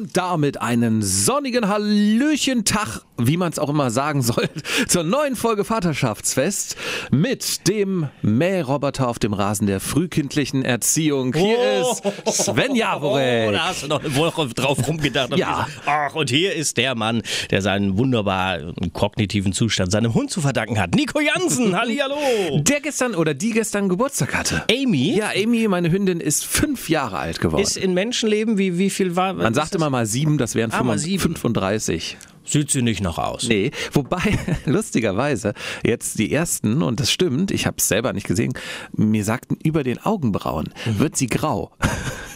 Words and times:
Und 0.00 0.16
damit 0.16 0.62
einen 0.62 1.02
sonnigen 1.02 1.68
Hallöchen-Tag, 1.68 3.02
wie 3.18 3.36
man 3.36 3.52
es 3.52 3.58
auch 3.58 3.68
immer 3.68 3.90
sagen 3.90 4.22
soll, 4.22 4.48
zur 4.88 5.04
neuen 5.04 5.36
Folge 5.36 5.62
Vaterschaftsfest 5.64 6.74
mit 7.10 7.68
dem 7.68 8.08
Mähroboter 8.22 9.08
auf 9.08 9.18
dem 9.18 9.34
Rasen 9.34 9.66
der 9.66 9.78
frühkindlichen 9.78 10.64
Erziehung. 10.64 11.34
Hier 11.34 11.58
Oh. 11.82 11.92
ist 12.26 12.44
Sven 12.46 12.74
Jaworek. 12.74 13.48
Oh, 13.50 13.52
da 13.52 13.66
hast 13.68 13.82
du 13.82 13.88
noch 13.88 14.02
eine 14.02 14.16
Woche 14.16 14.48
drauf 14.48 14.88
rumgedacht. 14.88 15.36
Ja. 15.36 15.66
Ach, 15.84 16.14
und 16.14 16.30
hier 16.30 16.54
ist 16.54 16.78
der 16.78 16.94
Mann, 16.94 17.20
der 17.50 17.60
seinen 17.60 17.98
wunderbaren 17.98 18.74
kognitiven 18.94 19.52
Zustand 19.52 19.92
seinem 19.92 20.14
Hund 20.14 20.30
zu 20.30 20.40
verdanken 20.40 20.80
hat. 20.80 20.94
Nico 20.94 21.20
Jansen, 21.20 21.76
hallihallo. 21.78 22.16
Der 22.62 22.80
gestern 22.80 23.14
oder 23.14 23.34
die 23.34 23.50
gestern 23.50 23.90
Geburtstag 23.90 24.34
hatte. 24.34 24.64
Amy 24.70 25.14
Ja, 25.16 25.30
Amy, 25.36 25.68
meine 25.68 25.92
Hündin, 25.92 26.20
ist 26.20 26.46
fünf 26.46 26.88
Jahre 26.88 27.18
alt 27.18 27.38
geworden. 27.40 27.62
ist 27.62 27.76
in 27.76 27.92
Menschenleben, 27.92 28.56
wie, 28.56 28.78
wie 28.78 28.88
viel 28.88 29.14
war? 29.14 29.34
man 29.34 29.52
sagt 29.52 29.74
mal 29.90 30.06
sieben, 30.06 30.38
das 30.38 30.54
wären 30.54 30.72
Ah, 30.72 30.82
mal 30.82 30.98
sieben. 30.98 31.20
35. 31.36 32.16
Sieht 32.44 32.70
sie 32.70 32.82
nicht 32.82 33.02
noch 33.02 33.18
aus. 33.18 33.46
Nee, 33.48 33.70
wobei, 33.92 34.38
lustigerweise, 34.66 35.52
jetzt 35.84 36.18
die 36.18 36.32
ersten, 36.32 36.82
und 36.82 36.98
das 36.98 37.12
stimmt, 37.12 37.50
ich 37.50 37.66
habe 37.66 37.76
es 37.78 37.86
selber 37.86 38.12
nicht 38.12 38.26
gesehen, 38.26 38.54
mir 38.92 39.24
sagten, 39.24 39.56
über 39.62 39.84
den 39.84 39.98
Augenbrauen 39.98 40.70
wird 40.98 41.16
sie 41.16 41.26
grau. 41.28 41.70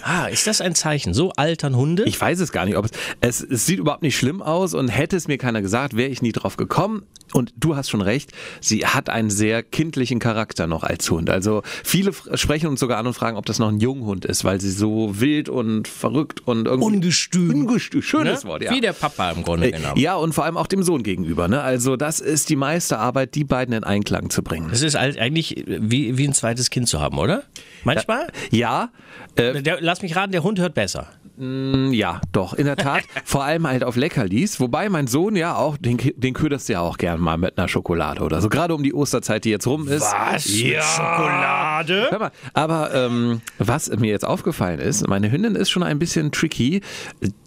Ah, 0.06 0.26
ist 0.26 0.46
das 0.46 0.60
ein 0.60 0.74
Zeichen? 0.74 1.14
So 1.14 1.32
altern 1.32 1.74
Hunde? 1.76 2.04
Ich 2.04 2.20
weiß 2.20 2.38
es 2.40 2.52
gar 2.52 2.66
nicht, 2.66 2.76
ob 2.76 2.84
es, 2.84 2.90
es, 3.22 3.40
es 3.40 3.64
sieht 3.64 3.78
überhaupt 3.78 4.02
nicht 4.02 4.18
schlimm 4.18 4.42
aus 4.42 4.74
und 4.74 4.88
hätte 4.88 5.16
es 5.16 5.28
mir 5.28 5.38
keiner 5.38 5.62
gesagt, 5.62 5.96
wäre 5.96 6.10
ich 6.10 6.20
nie 6.20 6.32
drauf 6.32 6.58
gekommen. 6.58 7.04
Und 7.32 7.54
du 7.56 7.74
hast 7.74 7.88
schon 7.88 8.02
recht, 8.02 8.30
sie 8.60 8.86
hat 8.86 9.08
einen 9.08 9.30
sehr 9.30 9.62
kindlichen 9.62 10.18
Charakter 10.18 10.66
noch 10.66 10.84
als 10.84 11.10
Hund. 11.10 11.30
Also 11.30 11.62
viele 11.82 12.12
sprechen 12.34 12.68
uns 12.68 12.80
sogar 12.80 12.98
an 12.98 13.06
und 13.06 13.14
fragen, 13.14 13.38
ob 13.38 13.46
das 13.46 13.58
noch 13.58 13.68
ein 13.68 13.80
Junghund 13.80 14.24
ist, 14.26 14.44
weil 14.44 14.60
sie 14.60 14.70
so 14.70 15.20
wild 15.20 15.48
und 15.48 15.88
verrückt 15.88 16.46
und 16.46 16.66
irgendwie... 16.66 16.96
Ungestüm. 16.96 17.50
Ungestüm, 17.50 18.02
schönes 18.02 18.44
Ne? 18.44 18.50
Wort, 18.50 18.62
ja. 18.62 18.72
Wie 18.72 18.80
der 18.82 18.92
Papa 18.92 19.30
im 19.30 19.42
Grunde 19.42 19.72
genommen. 19.72 19.98
Ja, 19.98 20.16
und 20.16 20.34
vor 20.34 20.44
allem 20.44 20.58
auch 20.58 20.66
dem 20.66 20.82
Sohn 20.82 21.02
gegenüber. 21.02 21.48
Ne? 21.48 21.62
Also 21.62 21.96
das 21.96 22.20
ist 22.20 22.50
die 22.50 22.56
meiste 22.56 22.98
Arbeit, 22.98 23.34
die 23.34 23.44
beiden 23.44 23.74
in 23.74 23.84
Einklang 23.84 24.28
zu 24.28 24.42
bringen. 24.42 24.68
Das 24.70 24.82
ist 24.82 24.94
eigentlich 24.94 25.64
wie, 25.66 26.18
wie 26.18 26.28
ein 26.28 26.34
zweites 26.34 26.68
Kind 26.70 26.88
zu 26.88 27.00
haben, 27.00 27.18
oder? 27.18 27.42
Manchmal? 27.84 28.28
Ja, 28.50 28.90
äh, 29.36 29.62
Der, 29.62 29.80
lass 29.80 30.02
mich 30.02 30.16
raten, 30.16 30.32
der 30.32 30.42
Hund 30.42 30.58
hört 30.58 30.74
besser. 30.74 31.08
Ja, 31.36 32.20
doch, 32.32 32.54
in 32.54 32.66
der 32.66 32.76
Tat. 32.76 33.02
vor 33.24 33.42
allem 33.44 33.66
halt 33.66 33.82
auf 33.84 33.96
Leckerlis. 33.96 34.60
Wobei 34.60 34.88
mein 34.88 35.06
Sohn 35.08 35.34
ja 35.36 35.56
auch, 35.56 35.76
den, 35.76 35.98
den 36.16 36.32
köderst 36.34 36.68
du 36.68 36.74
ja 36.74 36.80
auch 36.80 36.96
gern 36.96 37.20
mal 37.20 37.36
mit 37.36 37.58
einer 37.58 37.66
Schokolade 37.68 38.22
oder 38.22 38.40
so. 38.40 38.48
Gerade 38.48 38.74
um 38.74 38.82
die 38.82 38.94
Osterzeit, 38.94 39.44
die 39.44 39.50
jetzt 39.50 39.66
rum 39.66 39.88
ist. 39.88 40.06
Ja. 40.46 40.80
Schokolade? 40.82 42.06
Hör 42.10 42.18
mal, 42.18 42.30
aber 42.52 42.94
ähm, 42.94 43.40
was 43.58 43.90
mir 43.90 44.10
jetzt 44.10 44.24
aufgefallen 44.24 44.78
ist, 44.80 45.08
meine 45.08 45.30
Hündin 45.30 45.54
ist 45.56 45.70
schon 45.70 45.82
ein 45.82 45.98
bisschen 45.98 46.30
tricky. 46.32 46.82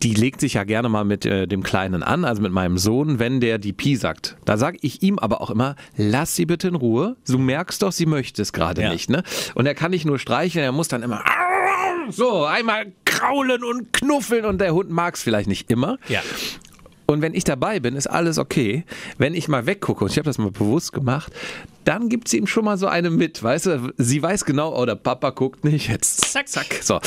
Die 0.03 0.13
legt 0.13 0.41
sich 0.41 0.55
ja 0.55 0.63
gerne 0.63 0.89
mal 0.89 1.05
mit 1.05 1.25
äh, 1.25 1.47
dem 1.47 1.63
Kleinen 1.63 2.03
an, 2.03 2.25
also 2.25 2.41
mit 2.41 2.51
meinem 2.51 2.77
Sohn, 2.77 3.19
wenn 3.19 3.39
der 3.39 3.57
die 3.57 3.73
Pi 3.73 3.95
sagt. 3.95 4.37
Da 4.45 4.57
sage 4.57 4.77
ich 4.81 5.01
ihm 5.01 5.17
aber 5.19 5.41
auch 5.41 5.49
immer, 5.49 5.75
lass 5.95 6.35
sie 6.35 6.45
bitte 6.45 6.67
in 6.67 6.75
Ruhe. 6.75 7.15
Du 7.27 7.37
merkst 7.37 7.81
doch, 7.81 7.91
sie 7.91 8.05
möchte 8.05 8.41
es 8.41 8.51
gerade 8.53 8.81
Ja. 8.81 8.89
nicht. 8.91 9.09
Ne? 9.09 9.23
Und 9.55 9.65
er 9.65 9.75
kann 9.75 9.91
nicht 9.91 10.05
nur 10.05 10.19
streicheln, 10.19 10.63
er 10.65 10.71
muss 10.71 10.87
dann 10.89 11.03
immer 11.03 11.23
so 12.11 12.45
einmal 12.45 12.91
kraulen 13.05 13.63
und 13.63 13.93
knuffeln 13.93 14.45
und 14.45 14.59
der 14.59 14.73
Hund 14.73 14.89
mag 14.89 15.15
es 15.15 15.23
vielleicht 15.23 15.47
nicht 15.47 15.69
immer. 15.69 15.97
Ja. 16.07 16.21
Und 17.09 17.21
wenn 17.21 17.33
ich 17.33 17.45
dabei 17.45 17.79
bin, 17.79 17.95
ist 17.95 18.07
alles 18.07 18.37
okay. 18.37 18.83
Wenn 19.17 19.33
ich 19.33 19.47
mal 19.47 19.65
weggucke, 19.65 20.03
und 20.03 20.11
ich 20.11 20.17
habe 20.17 20.25
das 20.25 20.37
mal 20.37 20.51
bewusst 20.51 20.91
gemacht, 20.91 21.31
dann 21.85 22.09
gibt 22.09 22.27
sie 22.27 22.37
ihm 22.37 22.47
schon 22.47 22.65
mal 22.65 22.77
so 22.77 22.87
eine 22.87 23.09
mit, 23.09 23.41
weißt 23.41 23.65
du? 23.67 23.93
Sie 23.97 24.21
weiß 24.21 24.43
genau, 24.43 24.77
oh, 24.77 24.85
der 24.85 24.95
Papa 24.95 25.29
guckt 25.29 25.63
nicht, 25.63 25.87
jetzt 25.87 26.19
zack, 26.19 26.49
zack. 26.49 26.67
So. 26.81 26.99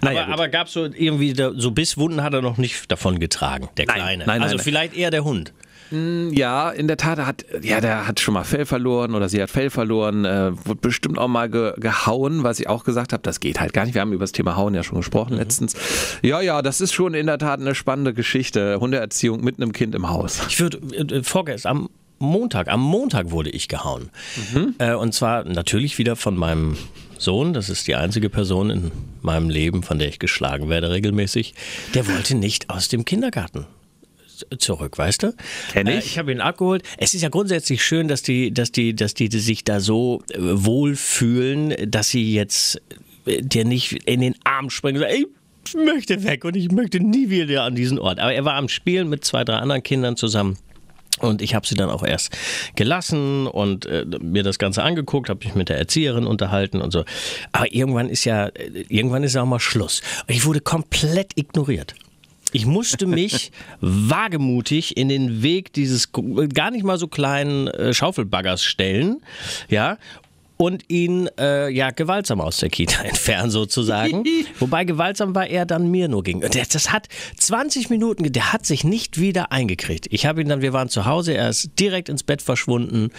Naja, 0.00 0.24
aber 0.24 0.34
aber 0.34 0.48
gab 0.48 0.68
es 0.68 0.74
so 0.74 0.84
irgendwie, 0.84 1.34
so 1.34 1.72
Bisswunden 1.72 2.22
hat 2.22 2.32
er 2.34 2.40
noch 2.40 2.56
nicht 2.56 2.90
davon 2.92 3.18
getragen, 3.18 3.68
der 3.76 3.86
Kleine. 3.86 4.18
nein, 4.18 4.26
nein, 4.26 4.42
also 4.42 4.54
nein. 4.56 4.64
vielleicht 4.64 4.96
eher 4.96 5.10
der 5.10 5.24
Hund. 5.24 5.52
Ja, 5.92 6.70
in 6.70 6.88
der 6.88 6.96
Tat, 6.96 7.18
er 7.18 7.26
hat, 7.26 7.44
ja, 7.62 7.80
der 7.80 8.08
hat 8.08 8.18
schon 8.20 8.34
mal 8.34 8.44
Fell 8.44 8.64
verloren 8.64 9.14
oder 9.14 9.28
sie 9.28 9.42
hat 9.42 9.50
Fell 9.50 9.68
verloren, 9.68 10.24
äh, 10.24 10.52
wurde 10.66 10.80
bestimmt 10.80 11.18
auch 11.18 11.28
mal 11.28 11.50
ge 11.50 11.74
gehauen, 11.78 12.42
was 12.42 12.60
ich 12.60 12.68
auch 12.68 12.84
gesagt 12.84 13.12
habe, 13.12 13.22
das 13.22 13.40
geht 13.40 13.60
halt 13.60 13.72
gar 13.72 13.84
nicht. 13.84 13.94
Wir 13.94 14.00
haben 14.00 14.12
über 14.12 14.22
das 14.22 14.32
Thema 14.32 14.56
Hauen 14.56 14.74
ja 14.74 14.82
schon 14.82 14.98
gesprochen 14.98 15.36
letztens. 15.36 15.74
Ja, 16.22 16.40
ja, 16.40 16.62
das 16.62 16.80
ist 16.80 16.92
schon 16.92 17.14
in 17.14 17.26
der 17.26 17.38
Tat 17.38 17.60
eine 17.60 17.74
spannende 17.74 18.14
Geschichte. 18.14 18.80
Hundeerziehung 18.80 19.44
mit 19.44 19.56
einem 19.56 19.72
Kind 19.72 19.94
im 19.94 20.08
Haus. 20.08 20.40
Ich 20.48 20.60
würde, 20.60 20.78
äh, 20.78 21.22
vorgestern, 21.22 21.70
am 21.70 21.88
Montag, 22.18 22.68
am 22.68 22.80
Montag 22.80 23.30
wurde 23.30 23.50
ich 23.50 23.68
gehauen. 23.68 24.10
Äh, 24.78 24.94
und 24.94 25.12
zwar 25.12 25.44
natürlich 25.44 25.98
wieder 25.98 26.16
von 26.16 26.36
meinem 26.36 26.76
Sohn, 27.18 27.52
das 27.52 27.68
ist 27.68 27.86
die 27.86 27.96
einzige 27.96 28.30
Person 28.30 28.70
in 28.70 28.92
meinem 29.20 29.50
Leben, 29.50 29.82
von 29.82 29.98
der 29.98 30.08
ich 30.08 30.18
geschlagen 30.18 30.68
werde 30.68 30.90
regelmäßig. 30.90 31.54
Der 31.94 32.06
wollte 32.06 32.36
nicht 32.36 32.70
aus 32.70 32.88
dem 32.88 33.04
Kindergarten 33.04 33.66
zurück, 34.58 34.98
weißt 34.98 35.22
du? 35.22 35.34
Kenn 35.72 35.86
ich. 35.86 35.94
Äh, 35.94 35.98
ich 35.98 36.18
habe 36.18 36.32
ihn 36.32 36.40
abgeholt. 36.40 36.82
Es 36.98 37.14
ist 37.14 37.22
ja 37.22 37.28
grundsätzlich 37.28 37.84
schön, 37.84 38.08
dass 38.08 38.22
die, 38.22 38.52
dass 38.52 38.72
die, 38.72 38.94
dass 38.94 39.14
die 39.14 39.28
sich 39.28 39.64
da 39.64 39.80
so 39.80 40.22
äh, 40.30 40.38
wohlfühlen, 40.38 41.74
dass 41.90 42.08
sie 42.10 42.34
jetzt 42.34 42.80
äh, 43.26 43.42
dir 43.42 43.64
nicht 43.64 43.92
in 44.08 44.20
den 44.20 44.34
Arm 44.44 44.70
springen 44.70 44.96
und 44.96 45.02
sagen, 45.02 45.14
ey, 45.14 45.26
ich 45.66 45.74
möchte 45.74 46.24
weg 46.24 46.44
und 46.44 46.56
ich 46.56 46.70
möchte 46.70 47.00
nie 47.00 47.30
wieder 47.30 47.62
an 47.62 47.74
diesen 47.74 47.98
Ort. 47.98 48.18
Aber 48.18 48.32
er 48.32 48.44
war 48.44 48.54
am 48.54 48.68
Spielen 48.68 49.08
mit 49.08 49.24
zwei, 49.24 49.44
drei 49.44 49.56
anderen 49.56 49.82
Kindern 49.82 50.16
zusammen. 50.16 50.58
Und 51.18 51.40
ich 51.40 51.54
habe 51.54 51.66
sie 51.66 51.76
dann 51.76 51.88
auch 51.88 52.02
erst 52.02 52.36
gelassen 52.74 53.46
und 53.46 53.86
äh, 53.86 54.04
mir 54.20 54.42
das 54.42 54.58
Ganze 54.58 54.82
angeguckt, 54.82 55.28
habe 55.28 55.44
mich 55.44 55.54
mit 55.54 55.68
der 55.68 55.78
Erzieherin 55.78 56.26
unterhalten 56.26 56.80
und 56.80 56.90
so. 56.90 57.04
Aber 57.52 57.72
irgendwann 57.72 58.08
ist 58.08 58.24
ja, 58.24 58.46
äh, 58.48 58.84
irgendwann 58.88 59.22
ist 59.22 59.34
ja 59.34 59.42
auch 59.42 59.46
mal 59.46 59.60
Schluss. 59.60 60.02
Und 60.26 60.34
ich 60.34 60.44
wurde 60.44 60.60
komplett 60.60 61.32
ignoriert. 61.36 61.94
Ich 62.52 62.66
musste 62.66 63.06
mich 63.06 63.50
wagemutig 63.80 64.96
in 64.96 65.08
den 65.08 65.42
Weg 65.42 65.72
dieses 65.72 66.10
gar 66.12 66.70
nicht 66.70 66.84
mal 66.84 66.98
so 66.98 67.08
kleinen 67.08 67.68
äh, 67.68 67.94
Schaufelbaggers 67.94 68.62
stellen, 68.62 69.22
ja, 69.68 69.98
und 70.62 70.84
ihn 70.88 71.28
äh, 71.40 71.68
ja 71.70 71.90
gewaltsam 71.90 72.40
aus 72.40 72.58
der 72.58 72.70
Kita 72.70 73.02
entfernen 73.04 73.50
sozusagen. 73.50 74.22
Wobei 74.60 74.84
gewaltsam 74.84 75.34
war 75.34 75.48
er 75.48 75.66
dann 75.66 75.90
mir 75.90 76.06
nur 76.06 76.22
gegenüber. 76.22 76.48
Das, 76.50 76.68
das 76.68 76.92
hat 76.92 77.08
20 77.38 77.90
Minuten, 77.90 78.30
der 78.32 78.52
hat 78.52 78.64
sich 78.64 78.84
nicht 78.84 79.18
wieder 79.18 79.50
eingekriegt. 79.50 80.06
Ich 80.10 80.24
habe 80.24 80.40
ihn 80.40 80.48
dann, 80.48 80.62
wir 80.62 80.72
waren 80.72 80.88
zu 80.88 81.04
Hause, 81.04 81.34
er 81.34 81.48
ist 81.48 81.70
direkt 81.80 82.08
ins 82.08 82.22
Bett 82.22 82.42
verschwunden, 82.42 83.10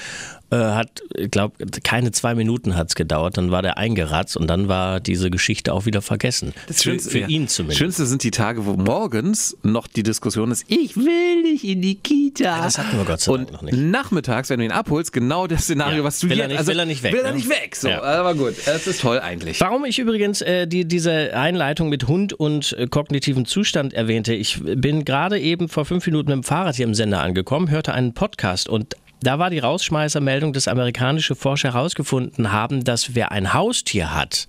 äh, 0.51 0.55
hat, 0.55 1.01
ich 1.17 1.31
glaube, 1.31 1.55
keine 1.83 2.11
zwei 2.11 2.33
Minuten 2.35 2.75
hat 2.77 2.87
es 2.89 2.95
gedauert, 2.95 3.37
dann 3.37 3.51
war 3.51 3.61
der 3.61 3.77
eingeratzt 3.77 4.37
und 4.37 4.47
dann 4.47 4.67
war 4.69 4.99
diese 5.01 5.29
Geschichte 5.29 5.73
auch 5.73 5.85
wieder 5.85 6.01
vergessen. 6.01 6.53
Für, 6.71 6.97
für 6.99 7.19
ja. 7.19 7.27
ihn 7.27 7.47
zumindest. 7.49 7.79
Schönste 7.79 8.05
sind 8.05 8.23
die 8.23 8.31
Tage, 8.31 8.65
wo 8.65 8.73
morgens 8.73 9.57
noch 9.63 9.87
die 9.87 10.03
Diskussion 10.03 10.51
ist, 10.51 10.63
ich 10.69 10.95
will 10.95 11.41
nicht 11.43 11.65
in 11.65 11.81
die 11.81 11.95
Kita. 11.95 12.61
das 12.63 12.77
hatten 12.77 12.97
wir 12.97 13.03
Gott 13.03 13.19
sei 13.19 13.33
Dank 13.33 13.47
Und 13.47 13.53
noch 13.53 13.61
nicht. 13.63 13.77
nachmittags, 13.77 14.49
wenn 14.49 14.59
du 14.59 14.65
ihn 14.65 14.71
abholst, 14.71 15.11
genau 15.11 15.47
das 15.47 15.63
Szenario, 15.63 15.97
Ja. 15.97 16.03
was 16.03 16.19
du 16.19 16.29
Will 16.29 16.35
hier... 16.35 16.43
er 16.43 16.47
nicht- 16.49 16.67
will 16.67 16.79
er 16.79 16.85
nicht 16.85 17.03
weg, 17.03 17.13
Will 17.13 17.21
er 17.21 17.32
ne? 17.33 17.39
nicht 17.39 17.49
weg, 17.49 17.75
so. 17.75 17.89
Ja. 17.89 18.01
Aber 18.01 18.35
gut, 18.35 18.55
es 18.65 18.87
ist 18.87 19.01
toll 19.01 19.19
eigentlich. 19.19 19.59
Warum 19.61 19.85
ich 19.85 19.99
übrigens 19.99 20.41
äh, 20.41 20.67
die, 20.67 20.85
diese 20.85 21.35
Einleitung 21.35 21.89
mit 21.89 22.07
Hund 22.07 22.33
und 22.33 22.73
äh, 22.73 22.87
kognitiven 22.87 23.45
Zustand 23.45 23.93
erwähnte, 23.93 24.33
ich 24.33 24.59
bin 24.63 25.05
gerade 25.05 25.39
eben 25.39 25.69
vor 25.69 25.85
fünf 25.85 26.05
Minuten 26.05 26.29
mit 26.29 26.37
dem 26.37 26.43
Fahrrad 26.43 26.75
hier 26.75 26.85
im 26.85 26.93
Sender 26.93 27.21
angekommen, 27.21 27.69
hörte 27.69 27.93
einen 27.93 28.13
Podcast 28.13 28.69
und 28.69 28.95
da 29.23 29.39
war 29.39 29.49
die 29.49 29.59
Rausschmeißermeldung, 29.59 30.51
dass 30.51 30.67
amerikanische 30.67 31.35
Forscher 31.35 31.73
herausgefunden 31.73 32.51
haben, 32.51 32.83
dass 32.83 33.15
wer 33.15 33.31
ein 33.31 33.53
Haustier 33.53 34.13
hat, 34.13 34.47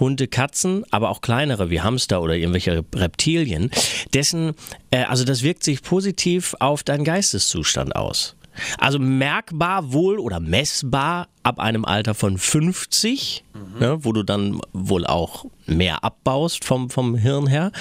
Hunde, 0.00 0.26
Katzen, 0.26 0.84
aber 0.90 1.10
auch 1.10 1.20
kleinere 1.20 1.70
wie 1.70 1.80
Hamster 1.80 2.20
oder 2.20 2.34
irgendwelche 2.34 2.84
Reptilien, 2.94 3.70
dessen, 4.14 4.54
äh, 4.90 5.04
also 5.04 5.24
das 5.24 5.42
wirkt 5.44 5.62
sich 5.62 5.82
positiv 5.82 6.56
auf 6.58 6.82
deinen 6.82 7.04
Geisteszustand 7.04 7.94
aus. 7.94 8.34
Also 8.78 8.98
merkbar 8.98 9.92
wohl 9.92 10.18
oder 10.18 10.40
messbar 10.40 11.28
ab 11.42 11.60
einem 11.60 11.84
Alter 11.84 12.14
von 12.14 12.38
50, 12.38 13.44
ne, 13.80 13.98
wo 14.04 14.12
du 14.12 14.22
dann 14.22 14.60
wohl 14.72 15.06
auch 15.06 15.44
mehr 15.66 16.04
abbaust 16.04 16.64
vom, 16.64 16.90
vom 16.90 17.16
Hirn 17.16 17.46
her. 17.46 17.72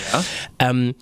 Ähm, 0.59 0.93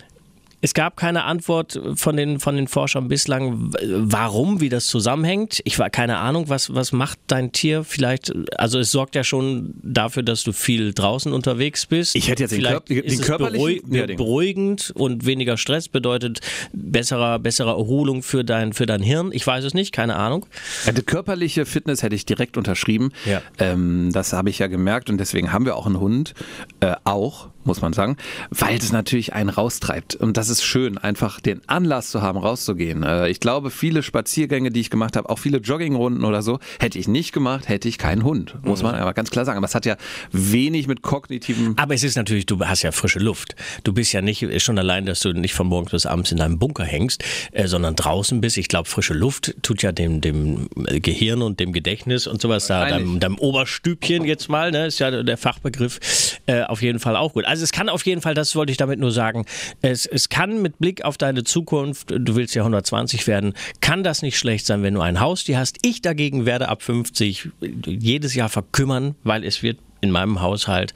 es 0.63 0.73
gab 0.73 0.95
keine 0.95 1.25
Antwort 1.25 1.77
von 1.95 2.15
den, 2.15 2.39
von 2.39 2.55
den 2.55 2.69
Forschern 2.69 3.09
bislang, 3.09 3.73
warum, 3.81 4.61
wie 4.61 4.69
das 4.69 4.87
zusammenhängt. 4.87 5.59
Ich 5.65 5.77
war 5.77 5.89
keine 5.89 6.19
Ahnung, 6.19 6.47
was, 6.47 6.73
was 6.73 6.93
macht 6.93 7.19
dein 7.27 7.51
Tier 7.51 7.83
vielleicht? 7.83 8.31
Also 8.57 8.79
es 8.79 8.89
sorgt 8.89 9.13
ja 9.15 9.25
schon 9.25 9.73
dafür, 9.83 10.23
dass 10.23 10.43
du 10.43 10.53
viel 10.53 10.93
draußen 10.93 11.33
unterwegs 11.33 11.85
bist. 11.85 12.15
Ich 12.15 12.29
hätte 12.29 12.43
jetzt 12.43 12.51
den 12.51 12.61
vielleicht 12.61 12.75
Körp- 12.77 12.87
den 12.87 13.03
ist 13.03 13.19
es 13.19 13.25
körperlichen- 13.29 13.81
beruhig- 13.83 14.07
den- 14.07 14.15
beruhigend 14.17 14.91
und 14.95 15.25
weniger 15.25 15.57
Stress 15.57 15.89
bedeutet 15.89 16.39
besserer, 16.71 17.39
bessere 17.39 17.71
Erholung 17.71 18.23
für 18.23 18.45
dein, 18.45 18.71
für 18.71 18.85
dein 18.85 19.01
Hirn. 19.03 19.31
Ich 19.33 19.45
weiß 19.45 19.65
es 19.65 19.73
nicht, 19.73 19.91
keine 19.91 20.15
Ahnung. 20.15 20.45
Ja, 20.85 20.93
die 20.93 21.01
körperliche 21.01 21.65
Fitness 21.65 22.03
hätte 22.03 22.15
ich 22.15 22.25
direkt 22.25 22.55
unterschrieben. 22.55 23.11
Ja. 23.25 23.41
Ähm, 23.59 24.11
das 24.13 24.31
habe 24.31 24.49
ich 24.49 24.59
ja 24.59 24.67
gemerkt 24.67 25.09
und 25.09 25.17
deswegen 25.17 25.51
haben 25.51 25.65
wir 25.65 25.75
auch 25.75 25.87
einen 25.87 25.99
Hund. 25.99 26.33
Äh, 26.79 26.93
auch. 27.03 27.49
Muss 27.65 27.81
man 27.81 27.93
sagen, 27.93 28.17
weil 28.49 28.77
es 28.77 28.91
natürlich 28.91 29.33
einen 29.33 29.49
raustreibt. 29.49 30.15
Und 30.15 30.37
das 30.37 30.49
ist 30.49 30.63
schön, 30.63 30.97
einfach 30.97 31.39
den 31.39 31.61
Anlass 31.67 32.09
zu 32.09 32.21
haben, 32.21 32.37
rauszugehen. 32.37 33.03
Äh, 33.03 33.29
ich 33.29 33.39
glaube, 33.39 33.69
viele 33.71 34.03
Spaziergänge, 34.03 34.71
die 34.71 34.79
ich 34.79 34.89
gemacht 34.89 35.15
habe, 35.15 35.29
auch 35.29 35.39
viele 35.39 35.57
Joggingrunden 35.57 36.25
oder 36.25 36.41
so, 36.41 36.59
hätte 36.79 36.99
ich 36.99 37.07
nicht 37.07 37.33
gemacht, 37.33 37.69
hätte 37.69 37.87
ich 37.87 37.97
keinen 37.97 38.23
Hund. 38.23 38.55
Muss 38.63 38.83
man 38.83 38.95
aber 38.95 39.13
ganz 39.13 39.29
klar 39.29 39.45
sagen. 39.45 39.57
Aber 39.57 39.65
es 39.65 39.75
hat 39.75 39.85
ja 39.85 39.97
wenig 40.31 40.87
mit 40.87 41.01
kognitiven. 41.01 41.77
Aber 41.77 41.93
es 41.93 42.03
ist 42.03 42.15
natürlich, 42.15 42.45
du 42.45 42.59
hast 42.59 42.81
ja 42.81 42.91
frische 42.91 43.19
Luft. 43.19 43.55
Du 43.83 43.93
bist 43.93 44.13
ja 44.13 44.21
nicht 44.21 44.45
schon 44.61 44.77
allein, 44.77 45.05
dass 45.05 45.21
du 45.21 45.33
nicht 45.33 45.53
von 45.53 45.67
morgens 45.67 45.91
bis 45.91 46.05
abends 46.05 46.31
in 46.31 46.37
deinem 46.37 46.59
Bunker 46.59 46.83
hängst, 46.83 47.23
äh, 47.51 47.67
sondern 47.67 47.95
draußen 47.95 48.41
bist. 48.41 48.57
Ich 48.57 48.67
glaube, 48.67 48.89
frische 48.89 49.13
Luft 49.13 49.55
tut 49.61 49.81
ja 49.81 49.91
dem, 49.91 50.21
dem 50.21 50.69
Gehirn 50.75 51.41
und 51.41 51.59
dem 51.59 51.73
Gedächtnis 51.73 52.27
und 52.27 52.41
sowas 52.41 52.67
da, 52.67 52.87
deinem, 52.87 53.19
deinem 53.19 53.37
Oberstübchen 53.37 54.25
jetzt 54.25 54.49
mal, 54.49 54.71
ne, 54.71 54.87
ist 54.87 54.99
ja 54.99 55.23
der 55.23 55.37
Fachbegriff, 55.37 56.39
äh, 56.45 56.63
auf 56.63 56.81
jeden 56.81 56.99
Fall 56.99 57.15
auch 57.15 57.33
gut. 57.33 57.45
Also 57.53 57.65
es 57.65 57.71
kann 57.71 57.87
auf 57.87 58.03
jeden 58.07 58.19
Fall, 58.19 58.33
das 58.33 58.55
wollte 58.55 58.71
ich 58.71 58.77
damit 58.77 58.97
nur 58.97 59.11
sagen, 59.11 59.45
es, 59.83 60.07
es 60.07 60.29
kann 60.29 60.63
mit 60.63 60.79
Blick 60.79 61.05
auf 61.05 61.19
deine 61.19 61.43
Zukunft, 61.43 62.09
du 62.09 62.35
willst 62.35 62.55
ja 62.55 62.63
120 62.63 63.27
werden, 63.27 63.53
kann 63.79 64.03
das 64.03 64.23
nicht 64.23 64.39
schlecht 64.39 64.65
sein, 64.65 64.81
wenn 64.81 64.95
du 64.95 65.01
ein 65.01 65.19
Haustier 65.19 65.59
hast. 65.59 65.77
Ich 65.83 66.01
dagegen 66.01 66.47
werde 66.47 66.67
ab 66.67 66.81
50 66.81 67.49
jedes 67.85 68.33
Jahr 68.33 68.49
verkümmern, 68.49 69.13
weil 69.23 69.43
es 69.43 69.61
wird 69.61 69.77
in 70.01 70.09
meinem 70.09 70.41
Haushalt 70.41 70.95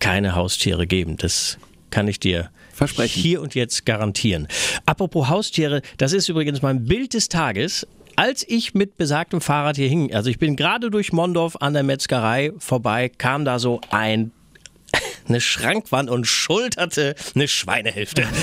keine 0.00 0.34
Haustiere 0.34 0.86
geben. 0.86 1.18
Das 1.18 1.58
kann 1.90 2.08
ich 2.08 2.18
dir 2.18 2.48
Versprechen. 2.72 3.20
hier 3.20 3.42
und 3.42 3.54
jetzt 3.54 3.84
garantieren. 3.84 4.48
Apropos 4.86 5.28
Haustiere, 5.28 5.82
das 5.98 6.14
ist 6.14 6.30
übrigens 6.30 6.62
mein 6.62 6.86
Bild 6.86 7.12
des 7.12 7.28
Tages. 7.28 7.86
Als 8.16 8.48
ich 8.48 8.72
mit 8.72 8.96
besagtem 8.96 9.42
Fahrrad 9.42 9.76
hier 9.76 9.88
hing, 9.88 10.14
also 10.14 10.30
ich 10.30 10.38
bin 10.38 10.56
gerade 10.56 10.88
durch 10.88 11.12
Mondorf 11.12 11.56
an 11.60 11.74
der 11.74 11.82
Metzgerei 11.82 12.52
vorbei, 12.56 13.10
kam 13.10 13.44
da 13.44 13.58
so 13.58 13.82
ein 13.90 14.32
eine 15.28 15.40
Schrankwand 15.40 16.10
und 16.10 16.26
schulterte 16.26 17.14
eine 17.34 17.48
Schweinehälfte. 17.48 18.24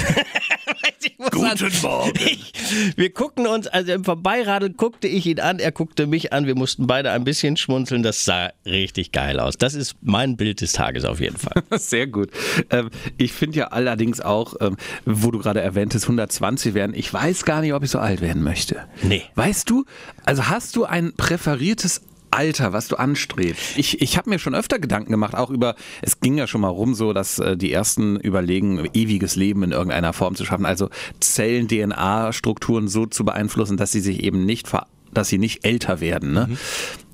Guten 1.32 1.72
Morgen. 1.82 2.20
Ich, 2.20 2.54
wir 2.96 3.10
guckten 3.10 3.48
uns, 3.48 3.68
also 3.68 3.94
im 3.94 4.04
Vorbeiradeln 4.04 4.76
guckte 4.76 5.08
ich 5.08 5.26
ihn 5.26 5.40
an, 5.40 5.60
er 5.60 5.72
guckte 5.72 6.08
mich 6.08 6.34
an, 6.34 6.46
wir 6.46 6.56
mussten 6.56 6.88
beide 6.88 7.12
ein 7.12 7.24
bisschen 7.24 7.58
schmunzeln, 7.58 8.04
das 8.04 8.26
sah 8.26 8.52
richtig 8.66 9.12
geil 9.12 9.40
aus. 9.40 9.58
Das 9.58 9.74
ist 9.74 9.96
mein 10.02 10.38
Bild 10.38 10.62
des 10.62 10.74
Tages 10.74 11.06
auf 11.06 11.20
jeden 11.20 11.38
Fall. 11.38 11.64
Sehr 11.80 12.08
gut. 12.08 12.30
Ähm, 12.70 12.90
ich 13.18 13.32
finde 13.34 13.60
ja 13.60 13.68
allerdings 13.68 14.22
auch, 14.22 14.56
ähm, 14.60 14.78
wo 15.06 15.32
du 15.32 15.40
gerade 15.40 15.62
erwähntest, 15.62 16.06
120 16.06 16.74
werden, 16.74 16.96
ich 16.96 17.12
weiß 17.14 17.46
gar 17.46 17.62
nicht, 17.62 17.74
ob 17.74 17.84
ich 17.84 17.92
so 17.92 18.00
alt 18.00 18.22
werden 18.22 18.44
möchte. 18.44 18.84
Nee. 19.02 19.24
Weißt 19.36 19.70
du, 19.70 19.86
also 20.26 20.48
hast 20.48 20.76
du 20.76 20.86
ein 20.86 21.14
präferiertes 21.16 22.02
Alter, 22.36 22.74
was 22.74 22.88
du 22.88 22.98
anstrebst. 22.98 23.78
Ich, 23.78 24.02
ich 24.02 24.18
habe 24.18 24.30
mir 24.30 24.40
schon 24.40 24.56
öfter 24.56 24.78
Gedanken 24.78 25.12
gemacht, 25.12 25.36
auch 25.36 25.50
über, 25.50 25.76
es 26.02 26.20
ging 26.20 26.38
ja 26.38 26.48
schon 26.48 26.62
mal 26.62 26.70
rum 26.70 26.94
so, 26.94 27.14
dass 27.14 27.40
äh, 27.40 27.56
die 27.56 27.72
ersten 27.72 28.18
überlegen, 28.20 28.90
ewiges 28.94 29.36
Leben 29.36 29.64
in 29.64 29.72
irgendeiner 29.72 30.14
Form 30.14 30.36
zu 30.36 30.46
schaffen, 30.46 30.66
also 30.66 30.90
Zellen, 31.20 31.68
DNA-Strukturen 31.68 32.88
so 32.88 33.06
zu 33.06 33.24
beeinflussen, 33.24 33.78
dass 33.78 33.92
sie 33.92 34.02
sich 34.02 34.24
eben 34.24 34.46
nicht, 34.46 34.70
dass 35.14 35.30
sie 35.30 35.38
nicht 35.38 35.66
älter 35.66 36.02
werden. 36.02 36.34
Ne? 36.34 36.48
Mhm. 36.50 36.58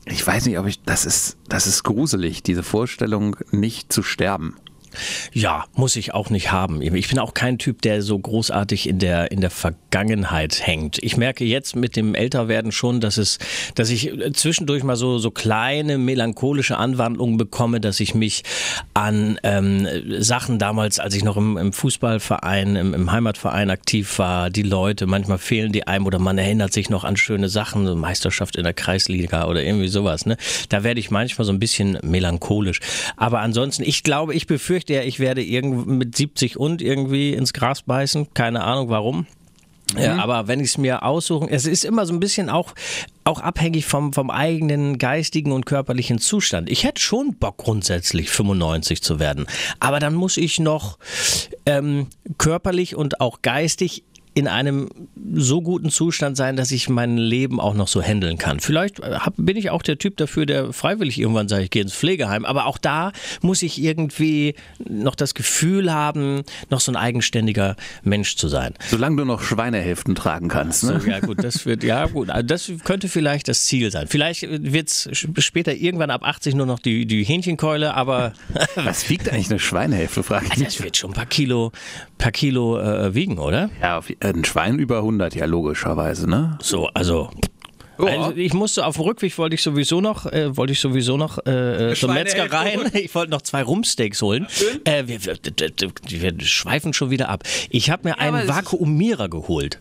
Ich 0.05 0.25
weiß 0.25 0.47
nicht, 0.47 0.57
ob 0.57 0.65
ich, 0.65 0.81
das 0.83 1.05
ist, 1.05 1.37
das 1.47 1.67
ist 1.67 1.83
gruselig, 1.83 2.41
diese 2.41 2.63
Vorstellung, 2.63 3.35
nicht 3.51 3.93
zu 3.93 4.01
sterben. 4.01 4.55
Ja, 5.33 5.65
muss 5.73 5.95
ich 5.95 6.13
auch 6.13 6.29
nicht 6.29 6.51
haben. 6.51 6.81
Ich 6.81 7.09
bin 7.09 7.19
auch 7.19 7.33
kein 7.33 7.57
Typ, 7.57 7.81
der 7.81 8.01
so 8.01 8.17
großartig 8.17 8.87
in 8.87 8.99
der, 8.99 9.31
in 9.31 9.41
der 9.41 9.49
Vergangenheit 9.49 10.65
hängt. 10.65 10.97
Ich 11.01 11.17
merke 11.17 11.45
jetzt 11.45 11.75
mit 11.75 11.95
dem 11.95 12.15
Älterwerden 12.15 12.71
schon, 12.71 13.01
dass 13.01 13.17
es, 13.17 13.39
dass 13.75 13.89
ich 13.89 14.11
zwischendurch 14.33 14.83
mal 14.83 14.95
so, 14.95 15.17
so 15.17 15.31
kleine 15.31 15.97
melancholische 15.97 16.77
Anwandlungen 16.77 17.37
bekomme, 17.37 17.79
dass 17.79 17.99
ich 17.99 18.13
mich 18.13 18.43
an 18.93 19.39
ähm, 19.43 19.87
Sachen 20.19 20.59
damals, 20.59 20.99
als 20.99 21.15
ich 21.15 21.23
noch 21.23 21.37
im, 21.37 21.57
im 21.57 21.73
Fußballverein, 21.73 22.75
im, 22.75 22.93
im, 22.93 23.11
Heimatverein 23.11 23.69
aktiv 23.69 24.19
war, 24.19 24.49
die 24.49 24.63
Leute, 24.63 25.07
manchmal 25.07 25.37
fehlen 25.37 25.71
die 25.71 25.87
einem 25.87 26.05
oder 26.05 26.19
man 26.19 26.37
erinnert 26.37 26.73
sich 26.73 26.89
noch 26.89 27.03
an 27.03 27.17
schöne 27.17 27.49
Sachen, 27.49 27.85
so 27.85 27.95
Meisterschaft 27.95 28.55
in 28.55 28.63
der 28.63 28.73
Kreisliga 28.73 29.47
oder 29.47 29.63
irgendwie 29.63 29.87
sowas. 29.87 30.25
Ne? 30.25 30.37
Da 30.69 30.83
werde 30.83 30.99
ich 30.99 31.11
manchmal 31.11 31.45
so 31.45 31.51
ein 31.51 31.59
bisschen 31.59 31.97
melancholisch. 32.03 32.79
Aber 33.15 33.39
ansonsten, 33.39 33.83
ich 33.83 34.03
glaube, 34.03 34.33
ich 34.33 34.47
befürchte, 34.47 34.80
befürchte 34.81 34.93
ja, 34.93 35.03
ich 35.03 35.19
werde 35.19 35.43
irgend 35.43 35.87
mit 35.87 36.15
70 36.15 36.57
und 36.57 36.81
irgendwie 36.81 37.33
ins 37.33 37.53
Gras 37.53 37.83
beißen. 37.83 38.33
Keine 38.33 38.63
Ahnung 38.63 38.89
warum. 38.89 39.27
Ja, 39.97 40.13
mhm. 40.13 40.19
aber 40.21 40.47
wenn 40.47 40.61
ich 40.61 40.69
es 40.69 40.77
mir 40.77 41.03
aussuchen, 41.03 41.49
es 41.49 41.65
ist 41.65 41.83
immer 41.83 42.05
so 42.05 42.13
ein 42.13 42.21
bisschen 42.21 42.49
auch, 42.49 42.73
auch 43.25 43.41
abhängig 43.41 43.85
vom, 43.85 44.13
vom 44.13 44.29
eigenen 44.29 44.97
geistigen 44.97 45.51
und 45.51 45.65
körperlichen 45.65 46.17
Zustand. 46.17 46.69
Ich 46.69 46.85
hätte 46.85 47.01
schon 47.01 47.35
Bock 47.35 47.57
grundsätzlich 47.57 48.29
95 48.29 49.01
zu 49.01 49.19
werden, 49.19 49.47
aber 49.81 49.99
dann 49.99 50.13
muss 50.13 50.37
ich 50.37 50.59
noch 50.59 50.97
ähm, 51.65 52.07
körperlich 52.37 52.95
und 52.95 53.19
auch 53.19 53.41
geistig 53.41 54.05
in 54.33 54.47
einem 54.47 54.89
so 55.33 55.61
guten 55.61 55.89
Zustand 55.89 56.37
sein, 56.37 56.55
dass 56.55 56.71
ich 56.71 56.87
mein 56.87 57.17
Leben 57.17 57.59
auch 57.59 57.73
noch 57.73 57.89
so 57.89 58.01
handeln 58.01 58.37
kann. 58.37 58.61
Vielleicht 58.61 58.99
äh, 58.99 59.15
hab, 59.15 59.33
bin 59.35 59.57
ich 59.57 59.69
auch 59.69 59.81
der 59.81 59.97
Typ 59.97 60.15
dafür, 60.17 60.45
der 60.45 60.71
freiwillig 60.71 61.19
irgendwann 61.19 61.49
sagt, 61.49 61.63
ich 61.63 61.69
gehe 61.69 61.81
ins 61.81 61.93
Pflegeheim. 61.93 62.45
Aber 62.45 62.65
auch 62.65 62.77
da 62.77 63.11
muss 63.41 63.61
ich 63.61 63.81
irgendwie 63.81 64.55
noch 64.87 65.15
das 65.15 65.33
Gefühl 65.33 65.93
haben, 65.93 66.43
noch 66.69 66.79
so 66.79 66.91
ein 66.93 66.95
eigenständiger 66.95 67.75
Mensch 68.03 68.37
zu 68.37 68.47
sein. 68.47 68.73
Solange 68.87 69.17
du 69.17 69.25
noch 69.25 69.41
Schweinehälften 69.41 70.15
tragen 70.15 70.47
kannst. 70.47 70.85
Ne? 70.85 71.01
So, 71.01 71.09
ja 71.09 71.19
gut, 71.19 71.43
das 71.43 71.65
wird 71.65 71.83
ja 71.83 72.05
gut. 72.05 72.29
Also 72.29 72.47
das 72.47 72.71
könnte 72.85 73.09
vielleicht 73.09 73.49
das 73.49 73.65
Ziel 73.65 73.91
sein. 73.91 74.07
Vielleicht 74.07 74.47
wird 74.49 74.87
es 74.87 75.09
später 75.39 75.73
irgendwann 75.73 76.09
ab 76.09 76.23
80 76.23 76.55
nur 76.55 76.65
noch 76.65 76.79
die, 76.79 77.05
die 77.05 77.23
Hähnchenkeule, 77.23 77.95
aber 77.95 78.31
was 78.75 79.09
wiegt 79.09 79.29
eigentlich 79.29 79.49
eine 79.49 79.59
Schweinehälfte? 79.59 80.23
Frage 80.23 80.45
ich. 80.45 80.61
Das 80.71 80.81
wird 80.81 80.95
schon 80.95 81.11
ein 81.11 81.15
paar 81.15 81.25
Kilo, 81.25 81.71
paar 82.17 82.31
Kilo 82.31 82.79
äh, 82.79 83.13
wiegen, 83.13 83.39
oder? 83.39 83.69
Ja, 83.81 83.97
auf, 83.97 84.09
ein 84.21 84.45
Schwein 84.45 84.79
über 84.79 84.97
100, 84.97 85.35
ja 85.35 85.45
logischerweise, 85.45 86.29
ne? 86.29 86.57
So, 86.61 86.87
also 86.87 87.29
also 87.97 88.33
ich 88.35 88.53
musste 88.53 88.85
auf 88.85 88.95
dem 88.95 89.03
Rückweg 89.03 89.37
wollte 89.37 89.55
ich 89.55 89.61
sowieso 89.61 90.01
noch 90.01 90.25
äh, 90.25 90.55
wollte 90.55 90.73
ich 90.73 90.79
sowieso 90.79 91.17
noch 91.17 91.37
äh, 91.45 91.93
zur 91.95 92.11
Metzgerei. 92.11 92.79
Ich 92.93 93.13
wollte 93.13 93.31
noch 93.31 93.41
zwei 93.41 93.61
Rumpsteaks 93.63 94.21
holen. 94.21 94.47
Äh, 94.85 95.03
wir, 95.07 95.23
wir, 95.23 95.37
wir, 96.07 96.45
schweifen 96.45 96.93
schon 96.93 97.09
wieder 97.09 97.29
ab. 97.29 97.43
Ich 97.69 97.89
habe 97.89 98.09
mir 98.09 98.15
ja, 98.15 98.17
einen 98.17 98.47
Vakuumierer 98.47 99.29
geholt. 99.29 99.79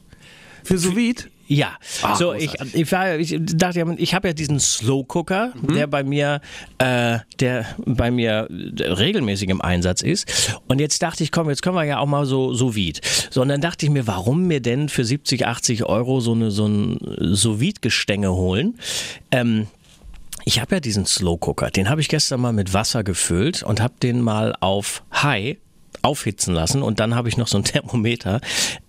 Für 0.65 0.79
sous 0.79 0.95
-Vide? 0.95 1.27
Ja, 1.53 1.73
ah, 2.03 2.15
so 2.15 2.33
ich, 2.33 2.55
ich, 2.75 2.93
war, 2.93 3.19
ich 3.19 3.37
dachte, 3.41 3.85
ich 3.99 4.15
habe 4.15 4.29
ja 4.29 4.35
diesen 4.35 4.61
Slow 4.61 5.05
Cooker, 5.09 5.53
mhm. 5.61 5.75
der 5.75 5.89
bei 5.89 6.05
mir, 6.05 6.41
äh, 6.79 7.19
der 7.41 7.67
bei 7.85 8.13
mir 8.13 8.47
regelmäßig 8.49 9.49
im 9.49 9.61
Einsatz 9.61 10.03
ist. 10.03 10.61
Und 10.69 10.81
jetzt 10.81 11.03
dachte 11.03 11.25
ich, 11.25 11.33
komm, 11.33 11.49
jetzt 11.49 11.63
können 11.63 11.75
wir 11.75 11.83
ja 11.83 11.99
auch 11.99 12.07
mal 12.07 12.25
so 12.25 12.55
so 12.55 12.77
vide. 12.77 13.01
So 13.31 13.43
und 13.43 13.49
dann 13.49 13.61
dachte 13.61 13.85
ich 13.85 13.91
mir, 13.91 14.07
warum 14.07 14.47
mir 14.47 14.61
denn 14.61 14.89
für 14.89 15.05
70, 15.05 15.45
80 15.45 15.85
Euro 15.87 16.21
so 16.21 16.35
eine 16.35 16.53
so 16.53 16.69
ein 16.69 17.01
sous 17.19 17.59
Gestänge 17.81 18.33
holen? 18.33 18.79
Ähm, 19.33 19.67
ich 20.45 20.61
habe 20.61 20.77
ja 20.77 20.81
diesen 20.81 21.05
Slow 21.05 21.37
Cooker, 21.41 21.73
den 21.73 21.91
habe 21.91 22.01
ich 22.01 22.09
gestern 22.09 22.43
mal 22.43 22.53
mit 22.53 22.75
Wasser 22.75 23.03
gefüllt 23.03 23.65
und 23.65 23.81
habe 23.81 23.95
den 24.01 24.21
mal 24.21 24.55
auf 24.61 25.03
High 25.13 25.57
aufhitzen 26.03 26.55
lassen 26.55 26.83
und 26.83 27.01
dann 27.01 27.15
habe 27.15 27.29
ich 27.29 27.37
noch 27.37 27.49
so 27.49 27.59
ein 27.59 27.65
Thermometer, 27.65 28.41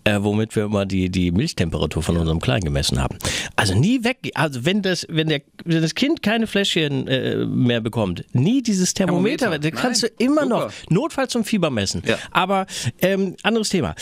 äh, 0.04 0.20
womit 0.22 0.56
wir 0.56 0.66
immer 0.66 0.86
die, 0.86 1.10
die 1.10 1.32
Milchtemperatur 1.32 2.04
von 2.04 2.18
unserem 2.18 2.40
Kleinen 2.40 2.64
gemessen 2.64 3.02
haben. 3.02 3.18
Also 3.56 3.76
nie 3.76 4.04
weg, 4.04 4.32
also 4.36 4.66
wenn 4.66 4.82
das, 4.82 5.06
wenn 5.10 5.28
der, 5.28 5.42
wenn 5.66 5.82
das 5.82 5.96
Kind 5.96 6.24
keine 6.24 6.48
Fläschchen 6.48 7.08
äh, 7.08 7.46
mehr 7.46 7.82
bekommt, 7.82 8.26
nie 8.34 8.62
dieses 8.62 8.94
Thermometer, 8.94 9.50
Thermometer. 9.50 9.72
das 9.72 9.82
kannst 9.82 10.04
Nein. 10.04 10.12
du 10.18 10.26
immer 10.26 10.44
Super. 10.44 10.66
noch 10.66 10.72
notfalls 10.90 11.32
zum 11.32 11.44
Fieber 11.44 11.70
messen. 11.70 12.04
Ja. 12.06 12.18
Aber 12.32 12.66
ähm, 13.02 13.36
anderes 13.44 13.70
Thema 13.70 13.96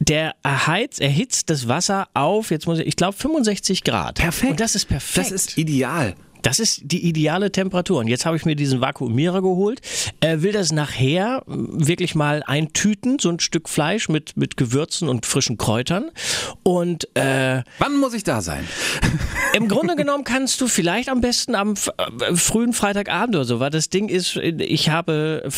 der 0.00 0.34
erheizt, 0.42 0.98
erhitzt 1.00 1.50
das 1.50 1.68
Wasser 1.68 2.08
auf, 2.14 2.50
jetzt 2.50 2.66
muss 2.66 2.78
ich, 2.78 2.86
ich 2.86 2.96
glaube 2.96 3.12
65 3.16 3.84
Grad. 3.84 4.14
Perfekt. 4.14 4.52
Und 4.52 4.60
das 4.60 4.74
ist 4.74 4.86
perfekt. 4.86 5.18
Das 5.18 5.30
ist 5.30 5.58
ideal. 5.58 6.14
Das 6.42 6.60
ist 6.60 6.80
die 6.84 7.06
ideale 7.06 7.52
Temperatur. 7.52 8.00
Und 8.00 8.08
jetzt 8.08 8.26
habe 8.26 8.36
ich 8.36 8.44
mir 8.44 8.56
diesen 8.56 8.80
Vakuumierer 8.80 9.42
geholt. 9.42 9.80
Äh, 10.20 10.42
will 10.42 10.52
das 10.52 10.72
nachher 10.72 11.42
wirklich 11.46 12.14
mal 12.14 12.42
eintüten, 12.46 13.18
so 13.18 13.28
ein 13.28 13.40
Stück 13.40 13.68
Fleisch 13.68 14.08
mit, 14.08 14.36
mit 14.36 14.56
Gewürzen 14.56 15.08
und 15.08 15.26
frischen 15.26 15.58
Kräutern. 15.58 16.10
Und 16.62 17.14
äh, 17.16 17.62
wann 17.78 17.96
muss 17.98 18.14
ich 18.14 18.24
da 18.24 18.40
sein? 18.40 18.66
Im 19.54 19.68
Grunde 19.68 19.96
genommen 19.96 20.24
kannst 20.24 20.60
du 20.60 20.68
vielleicht 20.68 21.08
am 21.08 21.20
besten 21.20 21.54
am 21.54 21.74
äh, 21.74 22.34
frühen 22.34 22.72
Freitagabend 22.72 23.36
oder 23.36 23.44
so, 23.44 23.60
weil 23.60 23.70
das 23.70 23.88
Ding 23.88 24.08
ist, 24.08 24.36
ich 24.36 24.90
habe 24.90 25.48